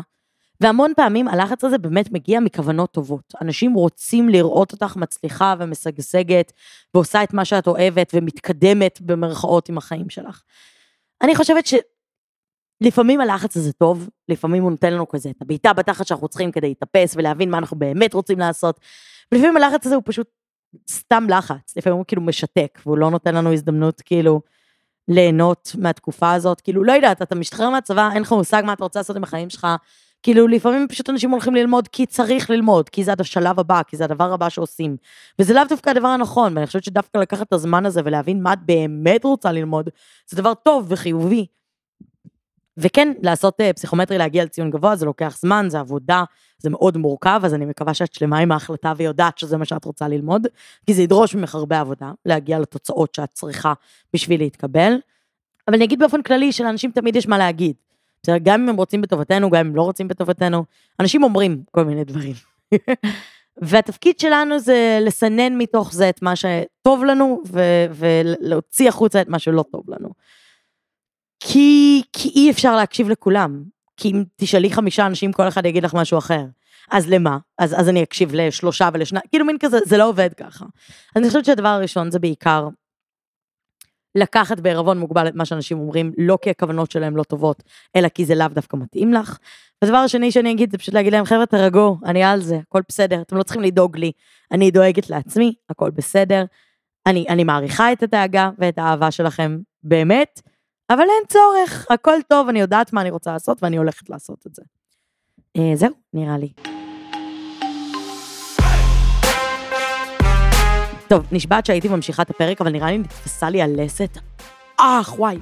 והמון 0.62 0.94
פעמים 0.96 1.28
הלחץ 1.28 1.64
הזה 1.64 1.78
באמת 1.78 2.12
מגיע 2.12 2.40
מכוונות 2.40 2.92
טובות. 2.92 3.34
אנשים 3.42 3.74
רוצים 3.74 4.30
לראות 4.30 4.72
אותך 4.72 4.96
מצליחה 4.96 5.56
ומשגשגת, 5.60 6.52
ועושה 6.94 7.24
את 7.24 7.34
מה 7.34 7.46
שאת 7.46 7.68
אוהבת, 7.68 8.12
ומתקדמת 8.16 9.02
במרכאות 9.02 9.70
עם 9.70 9.78
החיים 9.78 10.10
שלך. 10.10 10.42
אני 11.22 11.36
חושבת 11.36 11.68
שלפעמים 12.84 13.22
הלחץ 13.22 13.58
הזה 13.58 13.74
טוב, 13.74 14.10
לפעמים 14.30 14.64
הוא 14.64 14.72
נותן 14.72 14.94
לנו 14.94 15.08
כזה 15.08 15.30
את 15.30 15.42
הבעיטה 15.42 15.74
בתחת 15.74 16.08
שאנחנו 16.08 16.28
צריכים 16.28 16.52
כדי 16.52 16.68
להתאפס 16.68 17.14
ולהבין 17.18 17.50
מה 17.50 17.58
אנחנו 17.58 17.80
באמת 17.80 18.14
רוצים 18.14 18.40
לעשות, 18.40 18.80
ולפעמים 19.32 19.58
הלחץ 19.58 19.86
הזה 19.86 19.96
הוא 19.96 20.04
פשוט 20.06 20.28
סתם 20.90 21.28
לחץ, 21.30 21.78
לפעמים 21.78 21.98
הוא 21.98 22.06
כאילו 22.08 22.22
משתק, 22.22 22.80
והוא 22.86 22.98
לא 22.98 23.12
נותן 23.12 23.36
לנו 23.36 23.54
הזדמנות 23.54 24.02
כאילו 24.02 24.42
ליהנות 25.08 25.72
מהתקופה 25.78 26.34
הזאת, 26.34 26.62
כאילו 26.62 26.84
לא 26.84 26.92
יודעת, 26.92 27.22
אתה 27.22 27.36
משתחרר 27.36 27.70
מהצבא, 27.70 28.10
אין 28.14 28.22
לך 28.22 28.32
מושג 28.32 28.64
מה 28.66 28.74
אתה 28.74 28.84
רוצה 28.84 29.00
לעשות 29.00 29.16
עם 29.16 29.24
החיים 29.24 29.50
שלך, 29.50 29.68
כאילו, 30.24 30.48
לפעמים 30.48 30.88
פשוט 30.88 31.10
אנשים 31.10 31.32
הולכים 31.32 31.56
ללמוד 31.56 31.88
כי 31.88 32.06
צריך 32.06 32.50
ללמוד, 32.50 32.90
כי 32.90 33.04
זה 33.04 33.14
השלב 33.20 33.60
הבא, 33.60 33.82
כי 33.88 33.98
זה 33.98 34.04
הדבר 34.04 34.34
הבא 34.34 34.50
שעושים. 34.50 34.98
וזה 35.40 35.54
לאו 35.54 35.64
דווקא 35.70 35.90
הדבר 35.90 36.08
הנכון, 36.08 36.56
ואני 36.56 36.68
חושבת 36.68 36.84
שדווקא 36.84 37.18
לקחת 37.18 37.48
את 37.48 37.54
הזמן 37.54 37.86
הזה 37.86 38.02
ולהבין 38.06 38.44
מה 38.44 38.54
את 38.54 38.60
באמת 38.66 39.24
רוצה 39.24 39.52
ללמוד, 39.52 39.90
זה 40.28 40.38
דבר 40.38 40.54
טוב 40.54 40.86
וחיובי. 40.90 41.46
וכן, 42.80 43.14
לעשות 43.22 43.62
uh, 43.62 43.74
פסיכומטרי, 43.74 44.18
להגיע 44.18 44.44
לציון 44.44 44.70
גבוה, 44.70 44.96
זה 44.96 45.06
לוקח 45.06 45.38
זמן, 45.40 45.66
זה 45.70 45.80
עבודה, 45.80 46.24
זה 46.58 46.70
מאוד 46.70 46.98
מורכב, 46.98 47.42
אז 47.44 47.54
אני 47.54 47.66
מקווה 47.66 47.94
שאת 47.94 48.14
שלמה 48.14 48.38
עם 48.38 48.52
ההחלטה 48.52 48.94
ויודעת 48.98 49.38
שזה 49.38 49.58
מה 49.58 49.66
שאת 49.66 49.86
רוצה 49.86 50.08
ללמוד, 50.08 50.48
כי 50.86 50.94
זה 50.94 51.02
ידרוש 51.02 51.36
ממך 51.36 51.56
הרבה 51.56 51.80
עבודה, 51.80 52.12
להגיע 52.26 52.60
לתוצאות 52.60 53.16
שאת 53.16 53.30
צריכה 53.34 53.74
בשביל 54.14 54.42
להתקבל. 54.42 54.94
אבל 55.68 55.76
אני 55.76 55.86
אגיד 55.86 56.00
באופן 56.00 56.22
כללי 56.22 56.52
שלאנשים 56.52 56.92
תמיד 56.92 57.16
יש 57.16 57.28
מה 57.28 57.38
להגיד. 57.38 57.74
גם 58.44 58.62
אם 58.62 58.70
הם 58.70 58.76
רוצים 58.76 59.02
בטובתנו, 59.02 59.50
גם 59.50 59.60
אם 59.60 59.68
הם 59.68 59.76
לא 59.76 59.82
רוצים 59.82 60.08
בטובתנו, 60.08 60.66
אנשים 61.00 61.24
אומרים 61.24 61.64
כל 61.72 61.84
מיני 61.84 62.04
דברים. 62.04 62.34
והתפקיד 63.62 64.20
שלנו 64.20 64.60
זה 64.60 65.00
לסנן 65.02 65.58
מתוך 65.58 65.94
זה 65.94 66.10
את 66.10 66.22
מה 66.22 66.34
שטוב 66.36 67.04
לנו, 67.04 67.42
ו- 67.48 67.86
ולהוציא 67.92 68.90
החוצה 68.90 69.22
את 69.22 69.30
מה 69.30 69.40
שלא 69.40 69.66
טוב 69.72 69.84
לנו. 69.88 70.10
כי, 71.40 72.02
כי 72.14 72.30
אי 72.36 72.52
אפשר 72.52 72.76
להקשיב 72.76 73.10
לכולם. 73.10 73.64
כי 73.98 74.10
אם 74.12 74.24
תשאלי 74.36 74.70
חמישה 74.72 75.06
אנשים, 75.06 75.34
כל 75.34 75.48
אחד 75.48 75.66
יגיד 75.66 75.84
לך 75.84 75.94
משהו 75.94 76.18
אחר. 76.18 76.46
אז 76.92 77.10
למה? 77.10 77.38
אז, 77.58 77.80
אז 77.80 77.90
אני 77.90 78.04
אקשיב 78.04 78.30
לשלושה 78.34 78.90
ולשניים, 78.94 79.26
כאילו 79.30 79.46
מין 79.46 79.58
כזה, 79.60 79.78
זה 79.86 79.98
לא 79.98 80.10
עובד 80.10 80.34
ככה. 80.34 80.66
אני 81.16 81.28
חושבת 81.28 81.46
שהדבר 81.46 81.68
הראשון 81.68 82.12
זה 82.12 82.20
בעיקר 82.20 82.68
לקחת 84.16 84.60
בערבון 84.60 85.00
מוגבל 85.00 85.28
את 85.28 85.36
מה 85.36 85.46
שאנשים 85.46 85.80
אומרים, 85.80 86.12
לא 86.18 86.38
כי 86.42 86.50
הכוונות 86.50 86.92
שלהם 86.92 87.18
לא 87.18 87.24
טובות, 87.24 87.64
אלא 87.96 88.10
כי 88.10 88.26
זה 88.26 88.36
לאו 88.36 88.48
דווקא 88.48 88.78
מתאים 88.78 89.14
לך. 89.14 89.38
הדבר 89.82 89.98
השני 89.98 90.32
שאני 90.32 90.52
אגיד, 90.52 90.72
זה 90.72 90.78
פשוט 90.78 90.94
להגיד 90.94 91.14
להם, 91.14 91.26
חבר'ה, 91.26 91.46
תרגעו, 91.46 91.98
אני 92.06 92.24
על 92.24 92.42
זה, 92.42 92.60
הכל 92.68 92.82
בסדר, 92.90 93.22
אתם 93.22 93.38
לא 93.38 93.44
צריכים 93.44 93.62
לדאוג 93.62 93.98
לי, 93.98 94.12
אני 94.52 94.72
דואגת 94.72 95.10
לעצמי, 95.10 95.54
הכל 95.70 95.90
בסדר. 95.90 96.46
אני, 97.06 97.26
אני 97.30 97.44
מעריכה 97.44 97.92
את 97.92 98.04
הדאגה 98.04 98.50
ואת 98.58 98.78
האהבה 98.78 99.12
שלכם, 99.12 99.58
באמת, 99.84 100.42
אבל 100.90 101.00
אין 101.00 101.24
צורך, 101.28 101.86
הכל 101.90 102.16
טוב, 102.28 102.50
אני 102.50 102.60
יודעת 102.60 102.94
מה 102.94 103.02
אני 103.02 103.10
רוצה 103.10 103.32
לעשות 103.32 103.64
ואני 103.64 103.78
הולכת 103.78 104.10
לעשות 104.10 104.48
את 104.48 104.56
זה. 104.56 104.62
אה, 105.58 105.72
זהו, 105.76 105.90
נראה 106.14 106.38
לי. 106.38 106.54
טוב, 111.08 111.26
נשבעת 111.32 111.66
שהייתי 111.66 111.88
ממשיכה 111.88 112.22
את 112.22 112.30
הפרק, 112.30 112.62
אבל 112.62 112.72
נראה 112.72 112.92
לי 112.92 112.98
נתפסה 112.98 113.50
לי 113.50 113.62
הלסת. 113.62 114.18
אך, 114.78 115.20
וואי. 115.20 115.40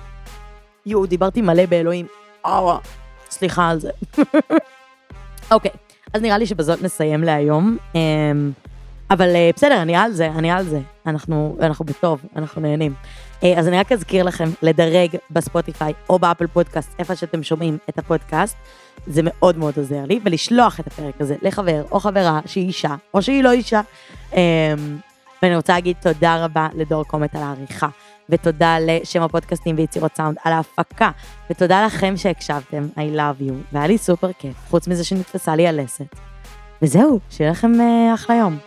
יואו, 0.86 1.06
דיברתי 1.06 1.42
מלא 1.42 1.66
באלוהים. 1.66 2.08
אה, 2.46 2.78
סליחה 3.30 3.70
על 3.70 3.80
זה. 3.80 3.92
אוקיי, 5.52 5.72
אז 6.14 6.22
נראה 6.22 6.38
לי 6.38 6.46
שבזאת 6.46 6.82
נסיים 6.82 7.24
להיום. 7.24 7.78
אמ, 7.96 8.52
אבל 9.10 9.36
אה, 9.36 9.50
בסדר, 9.56 9.82
אני 9.82 9.96
על 9.96 10.12
זה, 10.12 10.28
אני 10.28 10.52
על 10.52 10.66
זה. 10.66 10.80
אנחנו, 11.06 11.58
אנחנו 11.62 11.86
בטוב, 11.86 12.22
אנחנו 12.36 12.62
נהנים. 12.62 12.94
אה, 13.44 13.60
אז 13.60 13.68
אני 13.68 13.80
רק 13.80 13.92
אזכיר 13.92 14.24
לכם 14.24 14.50
לדרג 14.62 15.16
בספוטיפיי 15.32 15.94
או 16.10 16.20
באפל 16.20 16.48
פודקאסט, 16.48 16.96
איפה 17.00 17.16
שאתם 17.16 17.44
שומעים 17.44 17.78
את 17.90 17.98
הפודקאסט. 17.98 18.58
זה 19.08 19.22
מאוד 19.24 19.58
מאוד 19.58 19.74
עוזר 19.78 20.06
לי, 20.06 20.20
ולשלוח 20.26 20.80
את 20.80 20.88
הפרק 20.88 21.22
הזה 21.22 21.36
לחבר 21.42 21.84
או 21.92 22.00
חברה 22.00 22.40
שהיא 22.46 22.68
אישה, 22.68 22.96
או 23.14 23.22
שהיא 23.22 23.44
לא 23.44 23.52
אישה. 23.52 23.82
אמ, 24.34 24.40
ואני 25.44 25.56
רוצה 25.56 25.74
להגיד 25.74 25.96
תודה 26.02 26.46
רבה 26.46 26.68
לדור 26.76 27.04
קומט 27.04 27.36
על 27.36 27.42
העריכה, 27.42 27.88
ותודה 28.30 28.78
לשם 28.80 29.22
הפודקאסטים 29.22 29.76
ויצירות 29.78 30.16
סאונד 30.16 30.38
על 30.44 30.54
ההפקה, 30.54 31.10
ותודה 31.50 31.86
לכם 31.86 32.18
שהקשבתם, 32.18 32.88
I 32.96 33.18
love 33.18 33.50
you, 33.50 33.54
והיה 33.72 33.88
לי 33.88 33.98
סופר 33.98 34.32
כיף, 34.40 34.56
חוץ 34.70 34.88
מזה 34.88 35.04
שנתפסה 35.04 35.56
לי 35.56 35.68
הלסת. 35.68 36.16
וזהו, 36.82 37.20
שיהיה 37.30 37.52
לכם 37.52 37.72
uh, 37.74 38.14
אחלה 38.14 38.36
יום. 38.36 38.58